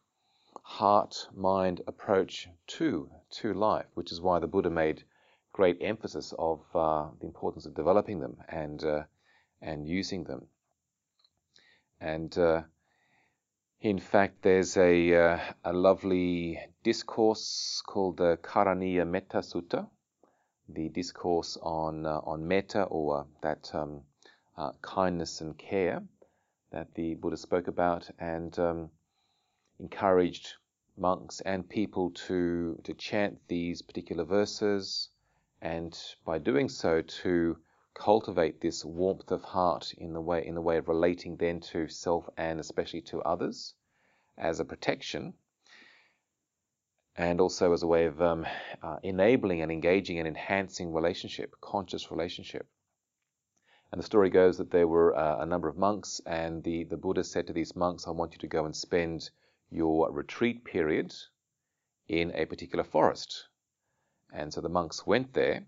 heart 0.63 1.27
mind 1.35 1.81
approach 1.87 2.47
to 2.67 3.09
to 3.29 3.53
life, 3.53 3.85
which 3.95 4.11
is 4.11 4.21
why 4.21 4.39
the 4.39 4.47
Buddha 4.47 4.69
made 4.69 5.03
great 5.51 5.77
emphasis 5.81 6.33
of 6.37 6.61
uh, 6.73 7.07
the 7.19 7.27
importance 7.27 7.65
of 7.65 7.75
developing 7.75 8.19
them 8.19 8.37
and 8.47 8.83
uh, 8.83 9.03
and 9.61 9.87
using 9.87 10.23
them. 10.23 10.47
And 11.99 12.35
uh, 12.37 12.61
in 13.81 13.99
fact, 13.99 14.41
there's 14.41 14.77
a 14.77 15.15
uh, 15.15 15.39
a 15.63 15.73
lovely 15.73 16.59
discourse 16.83 17.81
called 17.85 18.17
the 18.17 18.37
Karaniya 18.37 19.07
Metta 19.07 19.39
Sutta, 19.39 19.87
the 20.69 20.89
discourse 20.89 21.57
on 21.61 22.05
uh, 22.05 22.19
on 22.23 22.47
metta 22.47 22.83
or 22.83 23.27
that 23.41 23.69
um, 23.73 24.01
kindness 24.81 25.41
and 25.41 25.57
care 25.57 26.03
that 26.73 26.93
the 26.95 27.13
Buddha 27.13 27.37
spoke 27.37 27.67
about 27.67 28.09
and 28.19 28.57
um, 28.59 28.89
encouraged 29.79 30.55
monks 30.97 31.39
and 31.41 31.67
people 31.67 32.11
to 32.11 32.79
to 32.83 32.93
chant 32.93 33.39
these 33.47 33.81
particular 33.81 34.25
verses, 34.25 35.09
and 35.61 35.97
by 36.25 36.37
doing 36.39 36.67
so 36.67 37.01
to 37.01 37.57
cultivate 37.93 38.59
this 38.59 38.83
warmth 38.83 39.31
of 39.31 39.43
heart 39.43 39.93
in 39.97 40.13
the 40.13 40.21
way 40.21 40.45
in 40.45 40.55
the 40.55 40.61
way 40.61 40.77
of 40.77 40.87
relating 40.87 41.37
then 41.37 41.59
to 41.59 41.87
self 41.87 42.27
and 42.37 42.59
especially 42.59 43.01
to 43.01 43.21
others 43.21 43.75
as 44.37 44.59
a 44.59 44.65
protection 44.65 45.33
and 47.15 47.39
also 47.39 47.71
as 47.71 47.83
a 47.83 47.87
way 47.87 48.05
of 48.05 48.19
um, 48.19 48.47
uh, 48.81 48.97
enabling 49.03 49.61
and 49.61 49.71
engaging 49.71 50.17
and 50.17 50.27
enhancing 50.27 50.91
relationship 50.91 51.53
conscious 51.61 52.09
relationship 52.09 52.67
and 53.93 53.99
the 53.99 54.05
story 54.05 54.29
goes 54.29 54.57
that 54.57 54.71
there 54.71 54.87
were 54.87 55.15
uh, 55.15 55.37
a 55.39 55.45
number 55.45 55.69
of 55.69 55.77
monks 55.77 56.19
and 56.25 56.63
the, 56.63 56.83
the 56.83 56.97
buddha 56.97 57.23
said 57.23 57.47
to 57.47 57.53
these 57.53 57.75
monks 57.75 58.07
i 58.07 58.11
want 58.11 58.33
you 58.33 58.39
to 58.39 58.47
go 58.47 58.65
and 58.65 58.75
spend 58.75 59.29
your 59.71 60.11
retreat 60.11 60.65
period 60.65 61.13
in 62.07 62.31
a 62.35 62.45
particular 62.45 62.83
forest 62.83 63.47
and 64.33 64.51
so 64.53 64.59
the 64.59 64.67
monks 64.67 65.05
went 65.05 65.31
there 65.33 65.63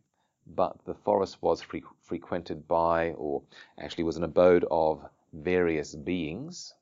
but 0.48 0.78
the 0.86 0.94
forest 0.94 1.42
was 1.42 1.62
fre 1.62 1.78
frequented 2.02 2.68
by, 2.68 3.14
or 3.14 3.42
actually 3.80 4.04
was 4.04 4.18
an 4.18 4.24
abode 4.24 4.64
of 4.70 5.04
various 5.34 5.96
beings. 5.96 6.76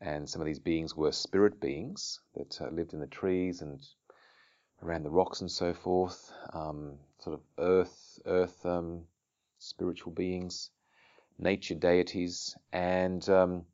And 0.00 0.28
some 0.28 0.42
of 0.42 0.46
these 0.46 0.58
beings 0.58 0.94
were 0.94 1.12
spirit 1.12 1.58
beings 1.58 2.20
that 2.34 2.60
uh, 2.60 2.68
lived 2.68 2.92
in 2.92 3.00
the 3.00 3.06
trees 3.06 3.62
and 3.62 3.80
around 4.82 5.04
the 5.04 5.10
rocks 5.10 5.40
and 5.40 5.50
so 5.50 5.72
forth, 5.72 6.30
um, 6.52 6.98
sort 7.18 7.34
of 7.34 7.40
earth, 7.58 8.20
earth 8.26 8.66
um, 8.66 9.06
spiritual 9.58 10.12
beings, 10.12 10.70
nature 11.38 11.74
deities, 11.74 12.56
and 12.72 13.28
um, 13.28 13.66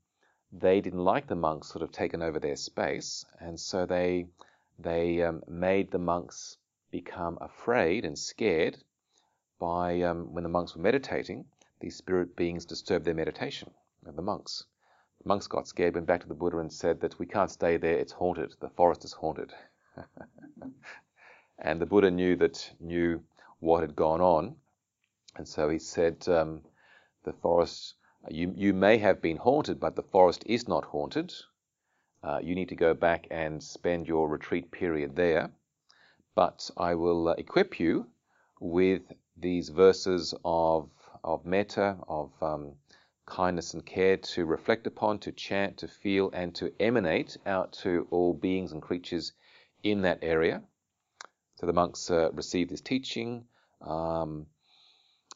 they 0.52 0.80
didn't 0.80 1.04
like 1.04 1.26
the 1.26 1.34
monks 1.36 1.68
sort 1.68 1.82
of 1.82 1.92
taken 1.92 2.22
over 2.22 2.38
their 2.38 2.56
space, 2.56 3.24
and 3.40 3.58
so 3.58 3.86
they 3.86 4.26
they 4.78 5.22
um, 5.22 5.42
made 5.46 5.90
the 5.90 5.98
monks 5.98 6.58
become 6.90 7.38
afraid 7.40 8.04
and 8.04 8.18
scared 8.18 8.76
by 9.58 10.02
um, 10.02 10.32
when 10.32 10.42
the 10.42 10.50
monks 10.50 10.74
were 10.74 10.82
meditating, 10.82 11.44
these 11.80 11.96
spirit 11.96 12.34
beings 12.34 12.64
disturbed 12.64 13.04
their 13.04 13.14
meditation 13.14 13.70
of 14.06 14.16
the 14.16 14.22
monks. 14.22 14.64
The 15.22 15.28
monks 15.28 15.46
got 15.46 15.68
scared, 15.68 15.94
went 15.94 16.08
back 16.08 16.20
to 16.22 16.28
the 16.28 16.34
Buddha 16.34 16.58
and 16.58 16.72
said 16.72 17.00
that 17.00 17.18
we 17.18 17.26
can't 17.26 17.50
stay 17.50 17.76
there, 17.76 17.96
it's 17.96 18.12
haunted, 18.12 18.54
the 18.60 18.70
forest 18.70 19.04
is 19.04 19.12
haunted. 19.12 19.52
and 21.58 21.80
the 21.80 21.86
Buddha 21.86 22.10
knew 22.10 22.34
that 22.36 22.72
knew 22.80 23.22
what 23.60 23.82
had 23.82 23.94
gone 23.94 24.20
on, 24.20 24.56
and 25.36 25.48
so 25.48 25.68
he 25.68 25.78
said, 25.78 26.28
um, 26.28 26.62
the 27.24 27.32
forest, 27.32 27.94
you, 28.28 28.52
you 28.56 28.72
may 28.72 28.98
have 28.98 29.22
been 29.22 29.36
haunted, 29.36 29.80
but 29.80 29.96
the 29.96 30.02
forest 30.02 30.44
is 30.46 30.68
not 30.68 30.84
haunted. 30.84 31.32
Uh, 32.22 32.38
you 32.42 32.54
need 32.54 32.68
to 32.68 32.76
go 32.76 32.94
back 32.94 33.26
and 33.30 33.62
spend 33.62 34.06
your 34.06 34.28
retreat 34.28 34.70
period 34.70 35.16
there, 35.16 35.50
but 36.34 36.70
I 36.76 36.94
will 36.94 37.28
uh, 37.28 37.34
equip 37.38 37.80
you 37.80 38.06
with 38.60 39.02
these 39.36 39.70
verses 39.70 40.34
of, 40.44 40.88
of 41.24 41.44
metta, 41.44 41.96
of 42.06 42.30
um, 42.40 42.72
kindness 43.26 43.74
and 43.74 43.84
care 43.84 44.18
to 44.18 44.44
reflect 44.44 44.86
upon, 44.86 45.18
to 45.20 45.32
chant, 45.32 45.78
to 45.78 45.88
feel, 45.88 46.30
and 46.32 46.54
to 46.54 46.72
emanate 46.80 47.36
out 47.46 47.72
to 47.72 48.06
all 48.10 48.34
beings 48.34 48.72
and 48.72 48.82
creatures 48.82 49.32
in 49.82 50.02
that 50.02 50.18
area. 50.22 50.62
So 51.56 51.66
the 51.66 51.72
monks 51.72 52.10
uh, 52.10 52.30
received 52.32 52.70
this 52.70 52.80
teaching, 52.80 53.44
um, 53.80 54.46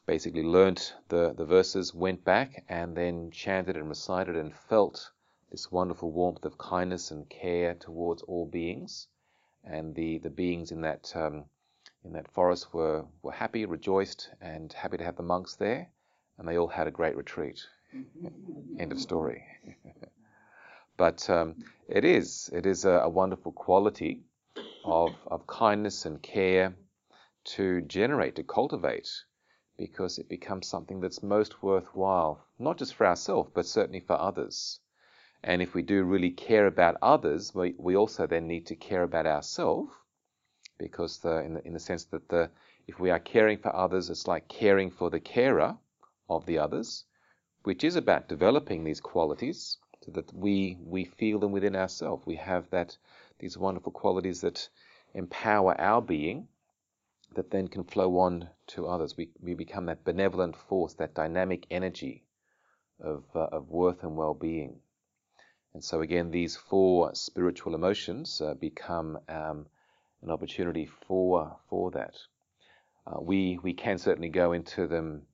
basically 0.07 0.41
learnt 0.41 0.95
the, 1.09 1.33
the 1.33 1.45
verses, 1.45 1.93
went 1.93 2.23
back, 2.23 2.63
and 2.67 2.97
then 2.97 3.29
chanted 3.29 3.75
and 3.75 3.89
recited 3.89 4.35
and 4.35 4.55
felt 4.55 5.11
this 5.51 5.71
wonderful 5.71 6.11
warmth 6.11 6.45
of 6.45 6.57
kindness 6.57 7.11
and 7.11 7.29
care 7.29 7.75
towards 7.75 8.23
all 8.23 8.45
beings. 8.45 9.07
And 9.63 9.93
the, 9.93 10.17
the 10.17 10.29
beings 10.29 10.71
in 10.71 10.81
that 10.81 11.11
um, 11.15 11.45
in 12.03 12.13
that 12.13 12.31
forest 12.31 12.73
were, 12.73 13.05
were 13.21 13.33
happy, 13.33 13.65
rejoiced, 13.65 14.29
and 14.39 14.71
happy 14.71 14.97
to 14.97 15.03
have 15.03 15.17
the 15.17 15.23
monks 15.23 15.55
there, 15.55 15.89
and 16.37 16.47
they 16.47 16.57
all 16.57 16.67
had 16.67 16.87
a 16.87 16.91
great 16.91 17.17
retreat. 17.17 17.61
End 18.79 18.91
of 18.93 18.99
story. 18.99 19.43
but 20.97 21.29
um, 21.29 21.55
it 21.89 22.05
is, 22.05 22.49
it 22.53 22.65
is 22.65 22.85
a, 22.85 22.91
a, 22.91 23.09
wonderful 23.09 23.51
quality 23.51 24.21
of, 24.85 25.15
of 25.27 25.45
kindness 25.47 26.05
and 26.05 26.21
care 26.21 26.75
to 27.43 27.81
generate, 27.81 28.35
to 28.35 28.43
cultivate, 28.43 29.09
because 29.77 30.17
it 30.17 30.27
becomes 30.27 30.67
something 30.67 30.99
that's 30.99 31.21
most 31.21 31.61
worthwhile, 31.61 32.43
not 32.57 32.77
just 32.77 32.95
for 32.95 33.05
ourselves, 33.05 33.51
but 33.53 33.65
certainly 33.65 33.99
for 33.99 34.19
others. 34.19 34.79
And 35.43 35.61
if 35.61 35.73
we 35.73 35.83
do 35.83 36.03
really 36.03 36.31
care 36.31 36.67
about 36.67 36.97
others, 37.01 37.53
we, 37.53 37.75
we 37.77 37.95
also 37.95 38.25
then 38.27 38.47
need 38.47 38.65
to 38.67 38.75
care 38.75 39.03
about 39.03 39.27
ourselves 39.27 39.93
because 40.77 41.19
the, 41.19 41.43
in, 41.43 41.53
the, 41.53 41.67
in 41.67 41.73
the 41.73 41.79
sense 41.79 42.05
that 42.05 42.27
the, 42.29 42.49
if 42.87 42.99
we 42.99 43.11
are 43.11 43.19
caring 43.19 43.57
for 43.57 43.75
others, 43.75 44.09
it's 44.09 44.27
like 44.27 44.47
caring 44.47 44.89
for 44.89 45.09
the 45.09 45.19
carer 45.19 45.77
of 46.29 46.45
the 46.45 46.57
others, 46.57 47.05
which 47.63 47.83
is 47.83 47.95
about 47.95 48.27
developing 48.27 48.83
these 48.83 49.01
qualities 49.01 49.77
so 50.03 50.11
that 50.11 50.33
we 50.33 50.77
we 50.81 51.03
feel 51.03 51.39
them 51.39 51.51
within 51.51 51.75
ourselves. 51.75 52.25
We 52.25 52.35
have 52.35 52.69
that 52.69 52.97
these 53.39 53.57
wonderful 53.57 53.91
qualities 53.91 54.41
that 54.41 54.69
empower 55.13 55.79
our 55.79 56.01
being 56.01 56.47
that 57.35 57.51
then 57.51 57.67
can 57.67 57.83
flow 57.83 58.19
on 58.19 58.49
to 58.67 58.87
others. 58.87 59.15
We, 59.17 59.29
we 59.41 59.53
become 59.53 59.85
that 59.85 60.03
benevolent 60.03 60.55
force, 60.55 60.93
that 60.95 61.13
dynamic 61.13 61.65
energy 61.69 62.23
of, 62.99 63.23
uh, 63.35 63.47
of 63.51 63.69
worth 63.69 64.03
and 64.03 64.15
well-being. 64.15 64.79
And 65.73 65.83
so 65.83 66.01
again, 66.01 66.31
these 66.31 66.55
four 66.55 67.13
spiritual 67.13 67.75
emotions 67.75 68.41
uh, 68.41 68.55
become 68.55 69.19
um, 69.29 69.67
an 70.23 70.31
opportunity 70.31 70.87
for 70.87 71.59
for 71.69 71.91
that. 71.91 72.15
Uh, 73.05 73.21
we 73.21 73.59
we 73.61 73.73
can 73.73 73.99
certainly 73.99 74.29
go 74.29 74.53
into 74.53 74.87
them 74.87 75.27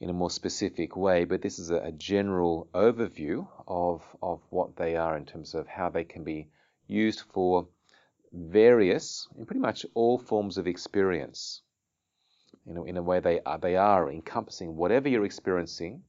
in 0.00 0.10
a 0.10 0.12
more 0.12 0.30
specific 0.30 0.96
way, 0.96 1.24
but 1.24 1.40
this 1.40 1.58
is 1.58 1.70
a, 1.70 1.76
a, 1.76 1.92
general 1.92 2.68
overview 2.74 3.46
of 3.68 4.02
of 4.20 4.40
what 4.50 4.76
they 4.76 4.96
are 4.96 5.16
in 5.16 5.24
terms 5.24 5.54
of 5.54 5.68
how 5.68 5.88
they 5.88 6.04
can 6.04 6.24
be 6.24 6.48
used 6.88 7.22
for 7.32 7.68
various, 8.36 9.28
in 9.38 9.46
pretty 9.46 9.60
much 9.60 9.86
all 9.94 10.18
forms 10.18 10.58
of 10.58 10.66
experience. 10.66 11.62
You 12.66 12.74
know, 12.74 12.84
in 12.84 12.96
a 12.96 13.02
way 13.02 13.20
they 13.20 13.40
are 13.40 13.58
they 13.58 13.76
are 13.76 14.10
encompassing 14.10 14.76
whatever 14.76 15.08
you're 15.08 15.24
experiencing. 15.24 16.02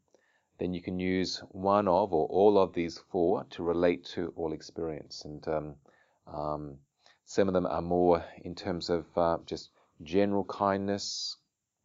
Then 0.60 0.74
you 0.74 0.82
can 0.82 1.00
use 1.00 1.44
one 1.50 1.88
of 1.88 2.14
or 2.14 2.28
all 2.28 2.58
of 2.58 2.74
these 2.74 2.98
four 3.12 3.46
to 3.52 3.64
relate 3.64 4.06
to 4.16 4.34
all 4.36 4.54
experience. 4.54 5.24
And 5.24 5.48
um, 5.48 5.76
um, 6.26 6.78
some 7.26 7.48
of 7.48 7.54
them 7.54 7.68
are 7.68 7.82
more 7.82 8.26
in 8.44 8.56
terms 8.56 8.90
of 8.90 9.06
uh, 9.16 9.38
just 9.46 9.70
general 10.02 10.44
kindness, 10.46 11.38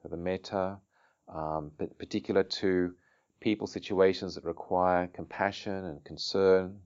for 0.02 0.08
the 0.08 0.16
metta, 0.16 0.78
um, 1.28 1.70
but 1.78 1.96
particular 1.98 2.42
to 2.42 2.94
people 3.40 3.66
situations 3.66 4.34
that 4.34 4.44
require 4.44 5.06
compassion 5.06 5.84
and 5.84 6.04
concern, 6.04 6.80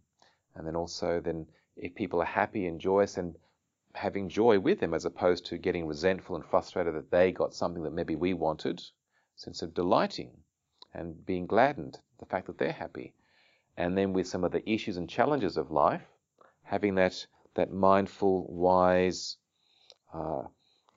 and 0.55 0.66
then 0.66 0.77
also 0.77 1.21
then 1.21 1.47
if 1.77 1.95
people 1.95 2.21
are 2.21 2.27
happy 2.27 2.66
and 2.66 2.81
joyous 2.81 3.16
and 3.16 3.37
having 3.96 4.28
joy 4.28 4.59
with 4.59 4.78
them 4.78 4.94
as 4.94 5.04
opposed 5.04 5.46
to 5.46 5.59
getting 5.59 5.87
resentful 5.87 6.37
and 6.37 6.44
frustrated 6.44 6.94
that 6.94 7.11
they 7.11 7.32
got 7.32 7.54
something 7.54 7.82
that 7.82 7.92
maybe 7.92 8.14
we 8.14 8.35
wanted, 8.35 8.82
sense 9.35 9.62
of 9.62 9.74
delighting 9.74 10.30
and 10.92 11.24
being 11.24 11.46
gladdened 11.46 11.98
the 12.18 12.26
fact 12.26 12.46
that 12.46 12.59
they're 12.59 12.72
happy. 12.72 13.14
And 13.76 13.96
then 13.96 14.12
with 14.12 14.26
some 14.26 14.44
of 14.44 14.52
the 14.52 14.68
issues 14.70 14.96
and 14.96 15.09
challenges 15.09 15.56
of 15.56 15.70
life, 15.70 16.06
having 16.62 16.94
that 16.96 17.26
that 17.54 17.72
mindful, 17.72 18.46
wise, 18.48 19.38
uh, 20.12 20.42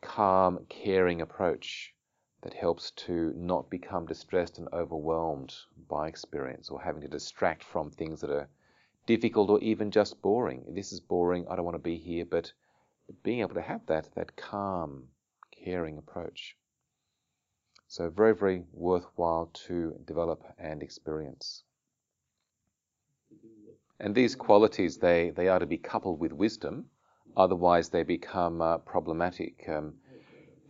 calm, 0.01 0.65
caring 0.67 1.21
approach 1.21 1.93
that 2.41 2.53
helps 2.53 2.91
to 2.91 3.33
not 3.35 3.69
become 3.69 4.05
distressed 4.05 4.59
and 4.59 4.67
overwhelmed 4.73 5.53
by 5.87 6.07
experience 6.07 6.69
or 6.69 6.81
having 6.81 7.01
to 7.01 7.07
distract 7.07 7.63
from 7.63 7.91
things 7.91 8.21
that 8.21 8.29
are 8.29 8.49
difficult 9.05 9.49
or 9.49 9.59
even 9.59 9.89
just 9.89 10.21
boring. 10.21 10.63
This 10.69 10.91
is 10.91 10.99
boring, 10.99 11.47
I 11.49 11.55
don't 11.55 11.65
want 11.65 11.75
to 11.75 11.79
be 11.79 11.97
here, 11.97 12.25
but 12.25 12.51
being 13.23 13.41
able 13.41 13.55
to 13.55 13.61
have 13.61 13.85
that, 13.87 14.09
that 14.15 14.35
calm, 14.35 15.03
caring 15.63 15.97
approach. 15.97 16.55
So 17.87 18.09
very, 18.09 18.35
very 18.35 18.63
worthwhile 18.71 19.49
to 19.65 19.95
develop 20.05 20.43
and 20.59 20.83
experience. 20.83 21.63
And 23.99 24.15
these 24.15 24.35
qualities, 24.35 24.97
they, 24.97 25.31
they 25.31 25.47
are 25.47 25.59
to 25.59 25.65
be 25.65 25.77
coupled 25.77 26.19
with 26.19 26.31
wisdom, 26.31 26.85
otherwise 27.35 27.89
they 27.89 28.03
become 28.03 28.61
uh, 28.61 28.77
problematic. 28.77 29.67
Um, 29.67 29.95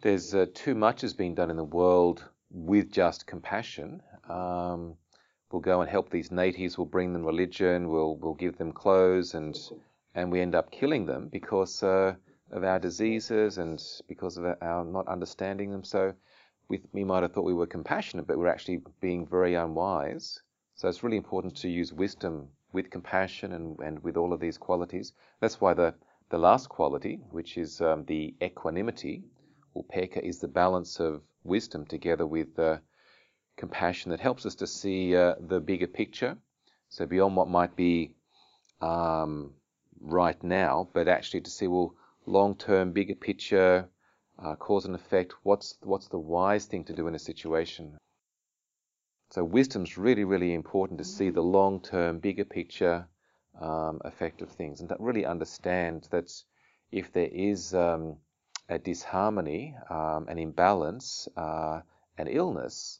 there's 0.01 0.33
uh, 0.33 0.45
too 0.53 0.75
much 0.75 1.01
has 1.01 1.13
been 1.13 1.35
done 1.35 1.51
in 1.51 1.57
the 1.57 1.63
world 1.63 2.23
with 2.49 2.89
just 2.89 3.27
compassion. 3.27 4.01
Um, 4.29 4.95
we'll 5.51 5.61
go 5.61 5.81
and 5.81 5.89
help 5.89 6.09
these 6.09 6.31
natives, 6.31 6.77
we'll 6.77 6.85
bring 6.85 7.13
them 7.13 7.25
religion, 7.25 7.89
we'll, 7.89 8.15
we'll 8.15 8.33
give 8.33 8.57
them 8.57 8.71
clothes, 8.71 9.33
and, 9.33 9.57
and 10.15 10.31
we 10.31 10.39
end 10.39 10.55
up 10.55 10.71
killing 10.71 11.05
them 11.05 11.27
because 11.31 11.83
uh, 11.83 12.15
of 12.51 12.63
our 12.63 12.79
diseases 12.79 13.57
and 13.57 13.83
because 14.07 14.37
of 14.37 14.45
our 14.61 14.85
not 14.85 15.07
understanding 15.07 15.71
them. 15.71 15.83
So 15.83 16.13
we, 16.67 16.81
we 16.93 17.03
might 17.03 17.23
have 17.23 17.33
thought 17.33 17.45
we 17.45 17.53
were 17.53 17.67
compassionate, 17.67 18.27
but 18.27 18.37
we're 18.37 18.47
actually 18.47 18.81
being 19.01 19.27
very 19.27 19.55
unwise. 19.55 20.41
So 20.75 20.87
it's 20.87 21.03
really 21.03 21.17
important 21.17 21.55
to 21.57 21.69
use 21.69 21.91
wisdom 21.91 22.47
with 22.71 22.89
compassion 22.89 23.53
and, 23.53 23.77
and 23.79 24.03
with 24.03 24.17
all 24.17 24.33
of 24.33 24.39
these 24.39 24.57
qualities. 24.57 25.13
That's 25.41 25.59
why 25.59 25.73
the, 25.73 25.93
the 26.29 26.37
last 26.37 26.69
quality, 26.69 27.19
which 27.31 27.57
is 27.57 27.81
um, 27.81 28.05
the 28.05 28.35
equanimity, 28.41 29.23
upekkha, 29.75 30.21
is 30.21 30.39
the 30.39 30.47
balance 30.47 30.99
of 30.99 31.21
wisdom 31.43 31.85
together 31.85 32.25
with 32.25 32.57
uh, 32.59 32.77
compassion 33.57 34.11
that 34.11 34.19
helps 34.19 34.45
us 34.45 34.55
to 34.55 34.67
see 34.67 35.15
uh, 35.15 35.35
the 35.39 35.59
bigger 35.59 35.87
picture. 35.87 36.37
So 36.89 37.05
beyond 37.05 37.35
what 37.35 37.49
might 37.49 37.75
be 37.75 38.13
um, 38.81 39.53
right 39.99 40.41
now, 40.43 40.89
but 40.93 41.07
actually 41.07 41.41
to 41.41 41.49
see, 41.49 41.67
well, 41.67 41.95
long-term, 42.29 42.91
bigger 42.93 43.15
picture, 43.15 43.89
uh, 44.37 44.55
cause 44.55 44.85
and 44.85 44.95
effect. 44.95 45.33
What's 45.43 45.75
what's 45.81 46.07
the 46.07 46.19
wise 46.19 46.65
thing 46.65 46.85
to 46.85 46.93
do 46.93 47.07
in 47.07 47.15
a 47.15 47.19
situation? 47.19 47.97
So 49.31 49.43
wisdom's 49.43 49.97
really, 49.97 50.23
really 50.23 50.53
important 50.53 50.99
to 50.99 51.05
see 51.05 51.29
the 51.29 51.41
long-term, 51.41 52.19
bigger 52.19 52.45
picture 52.45 53.07
um, 53.59 53.99
effect 54.05 54.41
of 54.41 54.49
things, 54.51 54.79
and 54.79 54.89
to 54.89 54.95
really 54.99 55.25
understand 55.25 56.07
that 56.11 56.31
if 56.91 57.11
there 57.11 57.29
is 57.31 57.73
um, 57.73 58.17
a 58.69 58.79
disharmony, 58.79 59.75
um, 59.89 60.27
an 60.27 60.37
imbalance, 60.37 61.27
uh, 61.35 61.81
an 62.17 62.27
illness, 62.27 62.99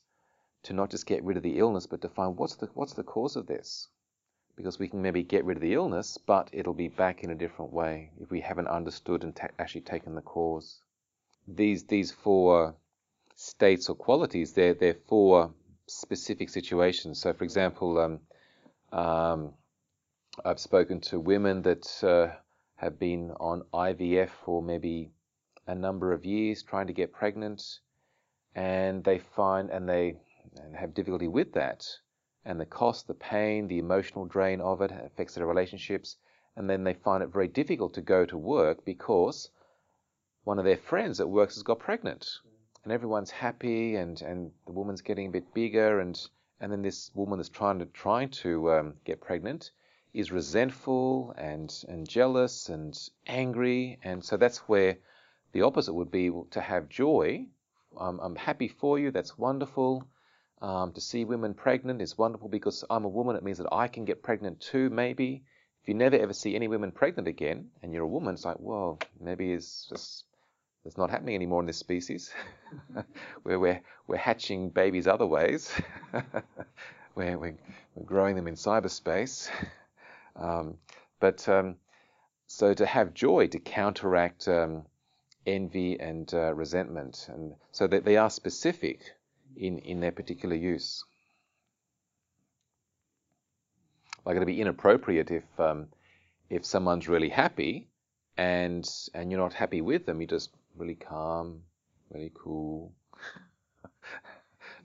to 0.63 0.73
not 0.73 0.89
just 0.91 1.05
get 1.05 1.23
rid 1.23 1.37
of 1.37 1.43
the 1.43 1.57
illness, 1.59 1.87
but 1.87 2.01
to 2.01 2.09
find 2.09 2.35
what's 2.37 2.55
the 2.55 2.67
what's 2.73 2.93
the 2.93 3.03
cause 3.03 3.35
of 3.35 3.47
this 3.47 3.87
because 4.59 4.77
we 4.77 4.89
can 4.89 5.01
maybe 5.01 5.23
get 5.23 5.45
rid 5.45 5.55
of 5.55 5.61
the 5.61 5.73
illness, 5.73 6.17
but 6.17 6.49
it'll 6.51 6.73
be 6.73 6.89
back 6.89 7.23
in 7.23 7.29
a 7.29 7.35
different 7.35 7.71
way 7.71 8.11
if 8.19 8.29
we 8.29 8.41
haven't 8.41 8.67
understood 8.67 9.23
and 9.23 9.39
actually 9.57 9.79
taken 9.79 10.15
the 10.15 10.21
cause. 10.21 10.81
These 11.47 11.85
these 11.85 12.11
four 12.11 12.75
states 13.37 13.87
or 13.87 13.95
qualities, 13.95 14.51
they're 14.51 14.73
they're 14.73 14.97
four 15.07 15.53
specific 15.87 16.49
situations. 16.49 17.21
So, 17.21 17.31
for 17.31 17.45
example, 17.45 17.99
um, 17.99 18.19
um, 18.91 19.53
I've 20.43 20.59
spoken 20.59 20.99
to 21.09 21.21
women 21.21 21.61
that 21.61 22.03
uh, 22.03 22.35
have 22.75 22.99
been 22.99 23.31
on 23.39 23.63
IVF 23.73 24.29
for 24.43 24.61
maybe 24.61 25.13
a 25.67 25.73
number 25.73 26.11
of 26.11 26.25
years 26.25 26.63
trying 26.63 26.87
to 26.87 26.93
get 26.93 27.13
pregnant, 27.13 27.63
and 28.55 29.05
they 29.05 29.19
find 29.19 29.69
and 29.69 29.87
they 29.87 30.17
have 30.77 30.93
difficulty 30.93 31.29
with 31.29 31.53
that 31.53 31.85
and 32.49 32.59
the 32.59 32.65
cost, 32.65 33.05
the 33.05 33.13
pain, 33.13 33.67
the 33.67 33.77
emotional 33.77 34.25
drain 34.25 34.59
of 34.59 34.81
it 34.81 34.89
affects 34.91 35.35
their 35.35 35.45
relationships. 35.45 36.17
And 36.55 36.67
then 36.67 36.83
they 36.83 36.95
find 36.95 37.21
it 37.21 37.29
very 37.31 37.47
difficult 37.47 37.93
to 37.93 38.01
go 38.01 38.25
to 38.25 38.37
work 38.39 38.83
because 38.83 39.51
one 40.45 40.57
of 40.57 40.65
their 40.65 40.77
friends 40.77 41.19
at 41.19 41.29
work 41.29 41.49
has 41.53 41.61
got 41.61 41.77
pregnant. 41.77 42.27
And 42.83 42.91
everyone's 42.91 43.29
happy 43.29 43.97
and, 43.97 44.19
and 44.23 44.51
the 44.65 44.71
woman's 44.71 45.01
getting 45.01 45.27
a 45.27 45.31
bit 45.31 45.53
bigger 45.53 45.99
and, 45.99 46.19
and 46.59 46.71
then 46.71 46.81
this 46.81 47.11
woman 47.13 47.37
that's 47.37 47.49
trying 47.49 47.77
to 47.79 47.85
trying 47.85 48.29
to 48.41 48.71
um, 48.71 48.93
get 49.05 49.21
pregnant 49.21 49.69
is 50.15 50.31
resentful 50.31 51.35
and, 51.37 51.71
and 51.87 52.09
jealous 52.09 52.67
and 52.67 52.97
angry. 53.27 53.99
And 54.03 54.25
so 54.25 54.37
that's 54.37 54.67
where 54.67 54.97
the 55.51 55.61
opposite 55.61 55.93
would 55.93 56.09
be 56.09 56.31
to 56.49 56.61
have 56.61 56.89
joy. 56.89 57.45
Um, 57.95 58.19
I'm 58.19 58.35
happy 58.35 58.69
for 58.69 58.97
you, 58.97 59.11
that's 59.11 59.37
wonderful. 59.37 60.07
Um, 60.61 60.91
to 60.93 61.01
see 61.01 61.23
women 61.23 61.53
pregnant 61.53 62.01
is 62.01 62.17
wonderful 62.17 62.49
because 62.49 62.83
I'm 62.89 63.05
a 63.05 63.09
woman. 63.09 63.37
It 63.37 63.43
means 63.43 63.59
that 63.59 63.71
I 63.71 63.87
can 63.87 64.03
get 64.03 64.23
pregnant 64.23 64.59
too, 64.59 64.89
maybe. 64.89 65.43
If 65.81 65.87
you 65.87 65.93
never 65.93 66.17
ever 66.17 66.33
see 66.33 66.55
any 66.55 66.67
women 66.67 66.91
pregnant 66.91 67.29
again 67.29 67.69
and 67.81 67.93
you're 67.93 68.03
a 68.03 68.07
woman, 68.07 68.33
it's 68.33 68.43
like, 68.43 68.57
well, 68.59 68.99
maybe 69.21 69.53
it's 69.53 69.87
just 69.89 70.25
it's 70.85 70.97
not 70.97 71.09
happening 71.09 71.35
anymore 71.35 71.61
in 71.61 71.65
this 71.65 71.77
species 71.77 72.31
where 73.43 73.59
we're, 73.59 73.81
we're 74.07 74.17
hatching 74.17 74.69
babies 74.69 75.07
other 75.07 75.25
ways, 75.25 75.71
where 77.13 77.37
we're, 77.37 77.57
we're, 77.95 78.05
growing 78.05 78.35
them 78.35 78.47
in 78.47 78.55
cyberspace. 78.55 79.49
Um, 80.35 80.77
but 81.19 81.49
um, 81.49 81.75
so 82.47 82.73
to 82.73 82.85
have 82.85 83.13
joy 83.13 83.47
to 83.47 83.59
counteract 83.59 84.47
um, 84.47 84.85
envy 85.45 85.99
and 85.99 86.33
uh, 86.33 86.53
resentment, 86.53 87.27
and 87.29 87.55
so 87.73 87.87
that 87.87 88.05
they 88.05 88.15
are 88.15 88.29
specific 88.29 89.01
in, 89.55 89.79
in 89.79 89.99
their 89.99 90.11
particular 90.11 90.55
use. 90.55 91.03
Like 94.25 94.35
it'd 94.35 94.47
be 94.47 94.61
inappropriate 94.61 95.31
if 95.31 95.59
um, 95.59 95.87
if 96.49 96.65
someone's 96.65 97.07
really 97.07 97.29
happy 97.29 97.87
and 98.37 98.87
and 99.13 99.31
you're 99.31 99.39
not 99.39 99.53
happy 99.53 99.81
with 99.81 100.05
them, 100.05 100.21
you're 100.21 100.27
just 100.27 100.51
really 100.75 100.95
calm, 100.95 101.61
really 102.11 102.31
cool. 102.33 102.93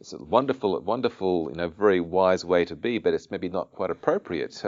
it's 0.01 0.13
a 0.13 0.19
wonderful, 0.19 0.81
wonderful, 0.81 1.49
you 1.51 1.57
know, 1.57 1.69
very 1.69 2.01
wise 2.01 2.45
way 2.45 2.65
to 2.65 2.77
be, 2.77 2.99
but 2.99 3.15
it's 3.15 3.31
maybe 3.31 3.49
not 3.49 3.73
quite 3.73 3.91
appropriate. 3.91 4.63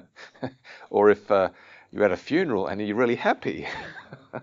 or 0.90 1.10
if 1.10 1.30
uh, 1.30 1.50
you're 1.90 2.04
at 2.04 2.12
a 2.12 2.16
funeral 2.16 2.66
and 2.66 2.86
you're 2.86 2.96
really 2.96 3.16
happy. 3.16 3.66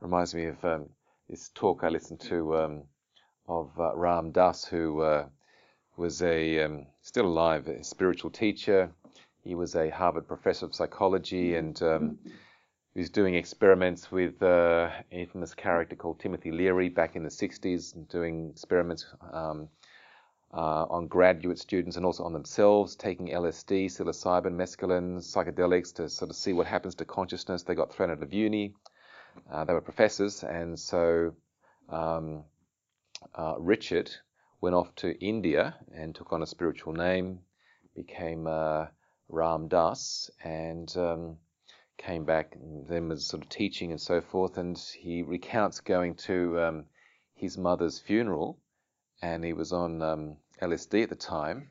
reminds 0.00 0.34
me 0.34 0.46
of 0.46 0.64
um, 0.64 0.88
this 1.28 1.50
talk 1.54 1.84
I 1.84 1.88
listened 1.88 2.20
to 2.20 2.56
um, 2.56 2.82
of 3.48 3.70
uh, 3.78 3.94
Ram 3.96 4.32
Dass, 4.32 4.64
who 4.64 5.02
uh, 5.02 5.26
was 5.96 6.22
a 6.22 6.64
um, 6.64 6.86
still 7.02 7.26
alive 7.26 7.68
a 7.68 7.84
spiritual 7.84 8.30
teacher. 8.30 8.90
He 9.42 9.54
was 9.54 9.74
a 9.74 9.90
Harvard 9.90 10.28
professor 10.28 10.66
of 10.66 10.74
psychology, 10.74 11.54
and 11.54 11.80
um, 11.82 12.18
he 12.94 13.00
was 13.00 13.10
doing 13.10 13.34
experiments 13.34 14.10
with 14.10 14.42
uh, 14.42 14.90
an 15.10 15.20
infamous 15.20 15.54
character 15.54 15.96
called 15.96 16.20
Timothy 16.20 16.50
Leary 16.50 16.88
back 16.88 17.16
in 17.16 17.22
the 17.22 17.30
60s, 17.30 18.08
doing 18.08 18.50
experiments 18.50 19.06
um, 19.32 19.68
uh, 20.52 20.84
on 20.90 21.06
graduate 21.06 21.58
students 21.58 21.96
and 21.96 22.04
also 22.04 22.24
on 22.24 22.32
themselves, 22.32 22.96
taking 22.96 23.28
LSD, 23.28 23.86
psilocybin, 23.86 24.56
mescaline, 24.56 25.18
psychedelics 25.18 25.94
to 25.94 26.08
sort 26.08 26.30
of 26.30 26.36
see 26.36 26.52
what 26.52 26.66
happens 26.66 26.96
to 26.96 27.04
consciousness. 27.04 27.62
They 27.62 27.74
got 27.74 27.92
thrown 27.92 28.10
out 28.10 28.22
of 28.22 28.32
uni. 28.34 28.74
Uh, 29.50 29.64
they 29.64 29.72
were 29.72 29.80
professors, 29.80 30.44
and 30.44 30.78
so 30.78 31.32
um, 31.88 32.44
uh, 33.34 33.54
Richard 33.58 34.10
went 34.60 34.74
off 34.74 34.94
to 34.96 35.18
India 35.24 35.76
and 35.94 36.14
took 36.14 36.32
on 36.32 36.42
a 36.42 36.46
spiritual 36.46 36.92
name, 36.92 37.40
became 37.94 38.46
uh, 38.46 38.86
Ram 39.28 39.68
Dass, 39.68 40.30
and 40.44 40.94
um, 40.96 41.36
came 41.98 42.24
back 42.24 42.54
and 42.54 42.86
then 42.88 43.08
was 43.08 43.26
sort 43.26 43.42
of 43.42 43.48
teaching 43.48 43.90
and 43.90 44.00
so 44.00 44.20
forth. 44.20 44.58
And 44.58 44.78
he 44.78 45.22
recounts 45.22 45.80
going 45.80 46.14
to 46.26 46.60
um, 46.60 46.84
his 47.34 47.56
mother's 47.56 47.98
funeral, 47.98 48.58
and 49.22 49.44
he 49.44 49.52
was 49.52 49.72
on 49.72 50.02
um, 50.02 50.36
LSD 50.60 51.04
at 51.04 51.08
the 51.08 51.16
time. 51.16 51.68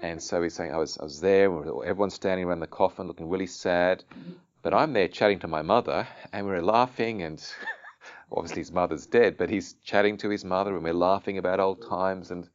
And 0.00 0.20
so 0.20 0.42
he's 0.42 0.54
saying, 0.54 0.72
I 0.72 0.78
was, 0.78 0.98
I 0.98 1.04
was 1.04 1.20
there, 1.20 1.46
everyone's 1.84 2.14
standing 2.14 2.46
around 2.46 2.60
the 2.60 2.66
coffin 2.66 3.06
looking 3.06 3.28
really 3.28 3.46
sad. 3.46 4.02
But 4.62 4.74
I'm 4.74 4.92
there 4.92 5.08
chatting 5.08 5.40
to 5.40 5.48
my 5.48 5.62
mother, 5.62 6.06
and 6.32 6.46
we're 6.46 6.62
laughing, 6.62 7.22
and 7.22 7.44
obviously 8.30 8.60
his 8.60 8.70
mother's 8.70 9.06
dead, 9.06 9.36
but 9.36 9.50
he's 9.50 9.74
chatting 9.82 10.16
to 10.18 10.28
his 10.28 10.44
mother, 10.44 10.74
and 10.74 10.84
we're 10.84 10.92
laughing 10.92 11.36
about 11.36 11.58
old 11.58 11.82
times, 11.82 12.30
and 12.30 12.48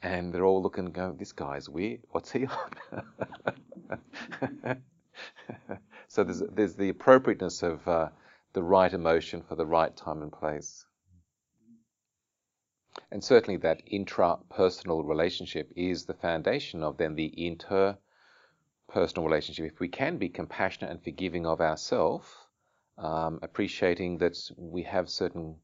and 0.00 0.32
they're 0.32 0.44
all 0.44 0.62
looking 0.62 0.86
going, 0.86 1.16
this 1.16 1.32
guy's 1.32 1.68
weird. 1.68 2.00
What's 2.10 2.32
he 2.32 2.46
on? 2.46 2.70
so 6.08 6.24
there's 6.24 6.42
there's 6.50 6.74
the 6.74 6.88
appropriateness 6.88 7.62
of 7.62 7.86
uh, 7.86 8.08
the 8.54 8.62
right 8.62 8.92
emotion 8.92 9.42
for 9.42 9.54
the 9.54 9.66
right 9.66 9.94
time 9.94 10.22
and 10.22 10.32
place. 10.32 10.86
And 13.10 13.22
certainly 13.22 13.58
that 13.58 13.82
intrapersonal 13.86 15.06
relationship 15.06 15.70
is 15.76 16.06
the 16.06 16.14
foundation 16.14 16.82
of 16.82 16.96
then 16.96 17.14
the 17.14 17.46
inter 17.46 17.98
personal 18.92 19.26
relationship, 19.26 19.72
if 19.72 19.80
we 19.80 19.88
can 19.88 20.18
be 20.18 20.28
compassionate 20.28 20.90
and 20.90 21.02
forgiving 21.02 21.46
of 21.46 21.60
ourselves, 21.60 22.28
um, 22.98 23.38
appreciating 23.42 24.18
that 24.18 24.36
we 24.56 24.82
have 24.82 25.08
certain 25.08 25.56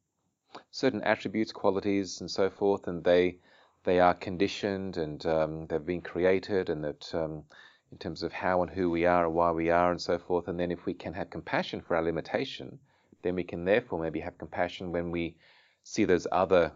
certain 0.71 1.03
attributes, 1.03 1.51
qualities, 1.51 2.21
and 2.21 2.31
so 2.31 2.49
forth, 2.49 2.87
and 2.87 3.03
they 3.03 3.37
they 3.83 3.99
are 3.99 4.15
conditioned 4.15 4.97
and 4.97 5.25
um, 5.25 5.67
they've 5.67 5.85
been 5.85 6.01
created, 6.01 6.69
and 6.69 6.83
that 6.83 7.13
um, 7.13 7.43
in 7.91 7.97
terms 7.97 8.23
of 8.23 8.33
how 8.33 8.61
and 8.63 8.71
who 8.71 8.89
we 8.89 9.05
are 9.05 9.25
and 9.25 9.35
why 9.35 9.51
we 9.51 9.69
are, 9.69 9.91
and 9.91 10.01
so 10.01 10.17
forth. 10.17 10.47
And 10.47 10.59
then 10.59 10.71
if 10.71 10.85
we 10.85 10.93
can 10.93 11.13
have 11.13 11.29
compassion 11.29 11.81
for 11.81 11.95
our 11.95 12.03
limitation, 12.03 12.79
then 13.21 13.35
we 13.35 13.43
can 13.43 13.63
therefore 13.63 14.01
maybe 14.01 14.19
have 14.21 14.37
compassion 14.37 14.91
when 14.91 15.11
we 15.11 15.37
see 15.83 16.05
those 16.05 16.27
other 16.31 16.71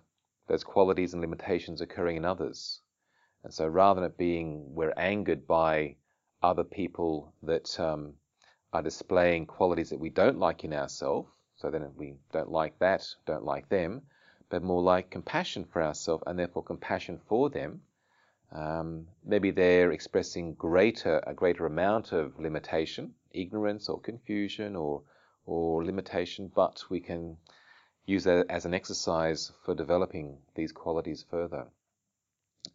those 0.48 0.64
qualities 0.64 1.14
and 1.14 1.22
limitations 1.22 1.82
occurring 1.82 2.18
in 2.18 2.26
others. 2.26 2.82
And 3.44 3.54
so 3.54 3.68
rather 3.68 4.02
than 4.02 4.10
it 4.12 4.18
being 4.18 4.76
we're 4.76 4.94
angered 4.96 5.48
by 5.48 5.96
other 6.44 6.64
people 6.64 7.34
that 7.44 7.80
um, 7.80 8.14
are 8.74 8.84
displaying 8.84 9.46
qualities 9.46 9.90
that 9.90 10.00
we 10.00 10.10
don't 10.10 10.38
like 10.38 10.64
in 10.64 10.74
ourselves. 10.74 11.32
So 11.56 11.70
then 11.72 11.90
we 11.96 12.16
don't 12.32 12.52
like 12.52 12.78
that, 12.80 13.08
don't 13.26 13.46
like 13.46 13.70
them, 13.70 14.02
but 14.50 14.64
more 14.64 14.82
like 14.82 15.10
compassion 15.10 15.66
for 15.72 15.82
ourselves 15.82 16.24
and 16.28 16.38
therefore 16.38 16.64
compassion 16.64 17.20
for 17.28 17.50
them. 17.50 17.82
Um, 18.52 19.08
maybe 19.24 19.52
they're 19.52 19.92
expressing 19.92 20.54
greater 20.54 21.24
a 21.26 21.34
greater 21.34 21.66
amount 21.66 22.12
of 22.12 22.40
limitation, 22.40 23.14
ignorance 23.32 23.90
or 23.90 24.00
confusion 24.00 24.76
or 24.76 25.04
or 25.46 25.84
limitation, 25.84 26.52
but 26.54 26.84
we 26.90 27.00
can 27.00 27.38
use 28.06 28.24
that 28.26 28.46
as 28.50 28.66
an 28.66 28.74
exercise 28.74 29.52
for 29.66 29.76
developing 29.76 30.38
these 30.56 30.72
qualities 30.72 31.26
further. 31.30 31.68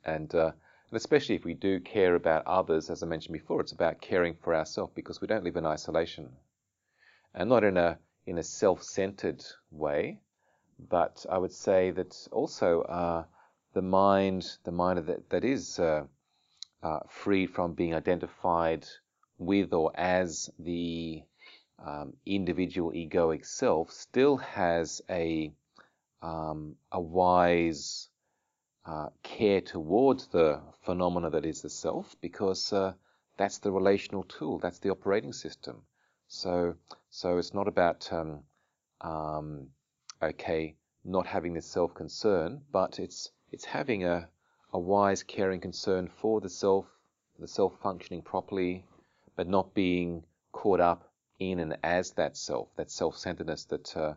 And, 0.04 0.35
uh, 0.35 0.52
and 0.90 0.96
especially 0.96 1.35
if 1.35 1.44
we 1.44 1.55
do 1.55 1.81
care 1.81 2.14
about 2.14 2.46
others, 2.46 2.88
as 2.88 3.03
I 3.03 3.07
mentioned 3.07 3.35
before, 3.35 3.61
it's 3.61 3.72
about 3.72 4.01
caring 4.01 4.35
for 4.35 4.55
ourselves 4.55 4.92
because 4.94 5.20
we 5.20 5.27
don't 5.27 5.44
live 5.44 5.57
in 5.57 5.66
isolation. 5.66 6.31
And 7.35 7.51
not 7.51 7.62
in 7.62 7.77
a, 7.77 7.98
in 8.27 8.38
a 8.38 8.42
self 8.42 8.83
centered 8.83 9.44
way, 9.70 10.20
but 10.79 11.27
I 11.31 11.37
would 11.37 11.53
say 11.53 11.90
that 11.90 12.29
also 12.33 12.83
uh, 12.83 13.24
the 13.74 13.83
mind, 13.83 14.57
the 14.64 14.72
mind 14.72 14.98
that, 15.07 15.29
that 15.29 15.44
is 15.44 15.79
uh, 15.79 16.05
uh, 16.83 17.01
freed 17.09 17.51
from 17.51 17.74
being 17.74 17.94
identified 17.94 18.87
with 19.37 19.74
or 19.74 19.92
as 19.94 20.48
the 20.59 21.22
um, 21.85 22.14
individual 22.24 22.92
egoic 22.92 23.44
self, 23.44 23.90
still 23.90 24.38
has 24.38 25.03
a 25.11 25.53
um, 26.22 26.77
a 26.90 27.01
wise 27.01 28.07
uh, 28.86 29.08
care 29.22 29.60
towards 29.60 30.26
the 30.28 30.60
phenomena 30.82 31.30
that 31.30 31.44
is 31.44 31.62
the 31.62 31.70
self, 31.70 32.16
because 32.20 32.72
uh, 32.72 32.92
that's 33.36 33.58
the 33.58 33.70
relational 33.70 34.24
tool, 34.24 34.58
that's 34.58 34.78
the 34.78 34.90
operating 34.90 35.32
system. 35.32 35.82
So, 36.28 36.74
so 37.10 37.38
it's 37.38 37.54
not 37.54 37.68
about 37.68 38.12
um, 38.12 38.40
um 39.00 39.68
okay, 40.22 40.76
not 41.04 41.26
having 41.26 41.54
this 41.54 41.66
self-concern, 41.66 42.62
but 42.72 42.98
it's 42.98 43.30
it's 43.52 43.64
having 43.64 44.04
a 44.04 44.28
a 44.72 44.78
wise, 44.78 45.22
caring 45.22 45.60
concern 45.60 46.08
for 46.20 46.40
the 46.40 46.50
self, 46.50 46.86
the 47.38 47.48
self 47.48 47.72
functioning 47.80 48.22
properly, 48.22 48.84
but 49.36 49.48
not 49.48 49.74
being 49.74 50.24
caught 50.52 50.80
up 50.80 51.10
in 51.38 51.60
and 51.60 51.78
as 51.82 52.10
that 52.12 52.36
self, 52.36 52.68
that 52.76 52.90
self-centeredness 52.90 53.64
that 53.66 53.96
uh, 53.96 54.14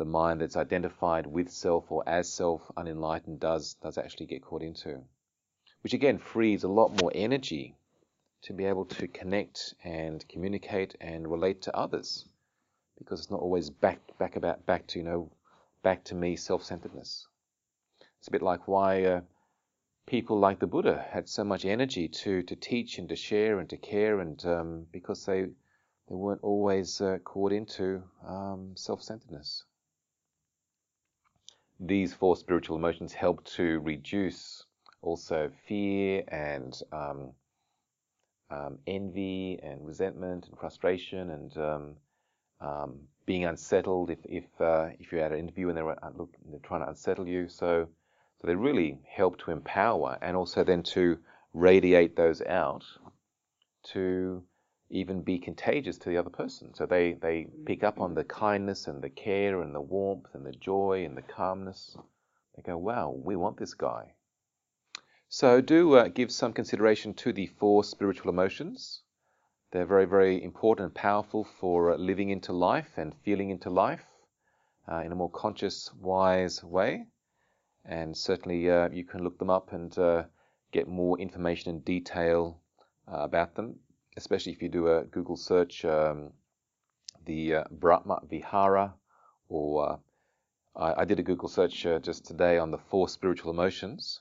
the 0.00 0.06
mind 0.06 0.40
that's 0.40 0.56
identified 0.56 1.26
with 1.26 1.50
self 1.50 1.92
or 1.92 2.02
as 2.08 2.32
self, 2.32 2.62
unenlightened, 2.74 3.38
does 3.38 3.74
does 3.82 3.98
actually 3.98 4.24
get 4.24 4.42
caught 4.42 4.62
into, 4.62 4.98
which 5.82 5.92
again 5.92 6.16
frees 6.16 6.64
a 6.64 6.68
lot 6.68 7.02
more 7.02 7.12
energy 7.14 7.76
to 8.40 8.54
be 8.54 8.64
able 8.64 8.86
to 8.86 9.06
connect 9.06 9.74
and 9.84 10.26
communicate 10.26 10.96
and 11.02 11.30
relate 11.30 11.60
to 11.60 11.76
others, 11.76 12.24
because 12.96 13.20
it's 13.20 13.30
not 13.30 13.42
always 13.42 13.68
back 13.68 14.00
back 14.18 14.36
about 14.36 14.64
back 14.64 14.86
to 14.86 14.98
you 14.98 15.04
know 15.04 15.30
back 15.82 16.02
to 16.02 16.14
me 16.14 16.34
self-centeredness. 16.34 17.26
It's 18.18 18.28
a 18.28 18.32
bit 18.32 18.42
like 18.42 18.66
why 18.66 19.04
uh, 19.04 19.20
people 20.06 20.38
like 20.38 20.60
the 20.60 20.66
Buddha 20.66 21.04
had 21.10 21.28
so 21.28 21.44
much 21.44 21.66
energy 21.66 22.08
to 22.08 22.42
to 22.44 22.56
teach 22.56 22.96
and 22.98 23.08
to 23.10 23.16
share 23.16 23.58
and 23.58 23.68
to 23.68 23.76
care, 23.76 24.20
and 24.20 24.42
um, 24.46 24.86
because 24.90 25.26
they 25.26 25.42
they 26.08 26.14
weren't 26.14 26.42
always 26.42 27.02
uh, 27.02 27.18
caught 27.22 27.52
into 27.52 28.02
um, 28.26 28.72
self-centeredness. 28.76 29.64
These 31.80 32.14
four 32.14 32.36
spiritual 32.36 32.76
emotions 32.76 33.12
help 33.12 33.42
to 33.56 33.80
reduce 33.80 34.64
also 35.02 35.50
fear 35.66 36.22
and 36.28 36.78
um, 36.92 37.32
um 38.50 38.78
envy 38.86 39.58
and 39.62 39.86
resentment 39.86 40.46
and 40.48 40.58
frustration 40.58 41.30
and 41.30 41.56
um, 41.56 41.96
um, 42.60 43.00
being 43.24 43.44
unsettled 43.44 44.10
if 44.10 44.18
if 44.24 44.44
uh, 44.60 44.88
if 44.98 45.10
you're 45.10 45.22
at 45.22 45.32
an 45.32 45.38
interview 45.38 45.68
and 45.68 45.76
they're 45.76 46.04
uh, 46.04 46.10
look 46.16 46.34
they're 46.50 46.60
trying 46.60 46.82
to 46.82 46.88
unsettle 46.88 47.26
you. 47.26 47.48
So 47.48 47.88
so 48.40 48.46
they 48.46 48.54
really 48.54 48.98
help 49.06 49.38
to 49.40 49.50
empower 49.50 50.18
and 50.20 50.36
also 50.36 50.64
then 50.64 50.82
to 50.94 51.18
radiate 51.54 52.16
those 52.16 52.42
out 52.42 52.84
to 53.92 54.42
even 54.90 55.22
be 55.22 55.38
contagious 55.38 55.96
to 55.98 56.08
the 56.08 56.18
other 56.18 56.30
person. 56.30 56.74
So 56.74 56.84
they 56.84 57.12
they 57.12 57.46
pick 57.64 57.84
up 57.84 58.00
on 58.00 58.14
the 58.14 58.24
kindness 58.24 58.88
and 58.88 59.00
the 59.02 59.08
care 59.08 59.62
and 59.62 59.74
the 59.74 59.80
warmth 59.80 60.34
and 60.34 60.44
the 60.44 60.52
joy 60.52 61.04
and 61.04 61.16
the 61.16 61.22
calmness. 61.22 61.96
They 62.56 62.62
go, 62.62 62.76
wow, 62.76 63.10
we 63.16 63.36
want 63.36 63.56
this 63.56 63.74
guy. 63.74 64.14
So 65.28 65.60
do 65.60 65.94
uh, 65.94 66.08
give 66.08 66.32
some 66.32 66.52
consideration 66.52 67.14
to 67.14 67.32
the 67.32 67.46
four 67.46 67.84
spiritual 67.84 68.30
emotions. 68.30 69.02
They're 69.70 69.86
very, 69.86 70.06
very 70.06 70.42
important 70.42 70.86
and 70.86 70.94
powerful 70.94 71.44
for 71.44 71.96
living 71.96 72.30
into 72.30 72.52
life 72.52 72.90
and 72.96 73.14
feeling 73.22 73.50
into 73.50 73.70
life 73.70 74.04
uh, 74.90 75.02
in 75.04 75.12
a 75.12 75.14
more 75.14 75.30
conscious, 75.30 75.94
wise 75.94 76.64
way. 76.64 77.06
And 77.84 78.16
certainly 78.16 78.68
uh, 78.68 78.88
you 78.90 79.04
can 79.04 79.22
look 79.22 79.38
them 79.38 79.50
up 79.50 79.72
and 79.72 79.96
uh, 79.96 80.24
get 80.72 80.88
more 80.88 81.18
information 81.20 81.70
and 81.70 81.84
detail 81.84 82.60
uh, 83.06 83.18
about 83.18 83.54
them, 83.54 83.78
especially 84.20 84.52
if 84.52 84.60
you 84.60 84.68
do 84.68 84.88
a 84.88 85.04
Google 85.04 85.36
search, 85.36 85.82
um, 85.86 86.32
the 87.24 87.54
uh, 87.54 87.64
Brahma 87.70 88.20
Vihara, 88.28 88.92
or 89.48 89.88
uh, 89.88 89.96
I, 90.76 91.02
I, 91.02 91.04
did 91.06 91.18
a 91.18 91.22
Google 91.22 91.48
search 91.48 91.86
just 92.02 92.26
today 92.26 92.58
on 92.58 92.70
the 92.70 92.76
four 92.76 93.08
spiritual 93.08 93.50
emotions. 93.50 94.20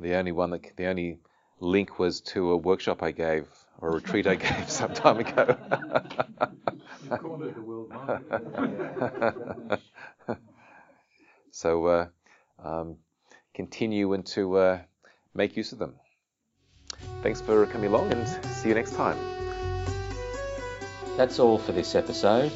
The 0.00 0.14
only 0.14 0.32
one 0.32 0.50
that, 0.50 0.76
the 0.76 0.86
only 0.86 1.20
link 1.60 2.00
was 2.00 2.20
to 2.32 2.50
a 2.50 2.56
workshop 2.56 3.04
I 3.04 3.12
gave 3.12 3.46
or 3.78 3.90
a 3.90 3.94
retreat 3.94 4.26
I 4.26 4.34
gave 4.34 4.68
some 4.68 4.92
time 4.92 5.20
ago. 5.20 5.56
so 11.52 11.86
uh, 11.86 12.06
um, 12.62 12.96
continue 13.54 14.12
and 14.12 14.26
to 14.26 14.56
uh, 14.56 14.80
make 15.34 15.56
use 15.56 15.72
of 15.72 15.78
them. 15.78 15.94
Thanks 17.24 17.40
for 17.40 17.64
coming 17.64 17.88
along 17.88 18.12
and 18.12 18.28
see 18.28 18.68
you 18.68 18.74
next 18.74 18.94
time. 18.94 19.16
That's 21.16 21.38
all 21.38 21.56
for 21.56 21.72
this 21.72 21.94
episode. 21.94 22.52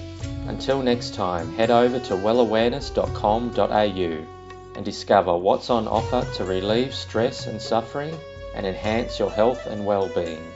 Until 0.47 0.83
next 0.83 1.15
time, 1.15 1.51
head 1.55 1.71
over 1.71 1.99
to 1.99 2.13
wellawareness.com.au 2.13 4.27
and 4.77 4.85
discover 4.85 5.39
what's 5.39 5.71
on 5.71 5.89
offer 5.89 6.31
to 6.35 6.45
relieve 6.45 6.95
stress 6.95 7.47
and 7.47 7.63
suffering 7.63 8.15
and 8.55 8.67
enhance 8.67 9.19
your 9.19 9.31
health 9.31 9.67
and 9.67 9.87
well-being 9.87 10.47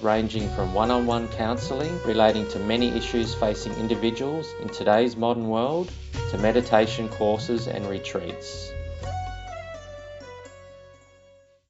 ranging 0.00 0.48
from 0.50 0.72
one 0.72 0.92
on 0.92 1.04
one 1.04 1.26
counselling 1.28 2.00
relating 2.04 2.46
to 2.50 2.60
many 2.60 2.90
issues 2.90 3.34
facing 3.34 3.72
individuals 3.78 4.54
in 4.60 4.68
today's 4.68 5.16
modern 5.16 5.48
world 5.48 5.90
to 6.30 6.38
meditation 6.38 7.08
courses 7.08 7.66
and 7.66 7.84
retreats. 7.88 8.73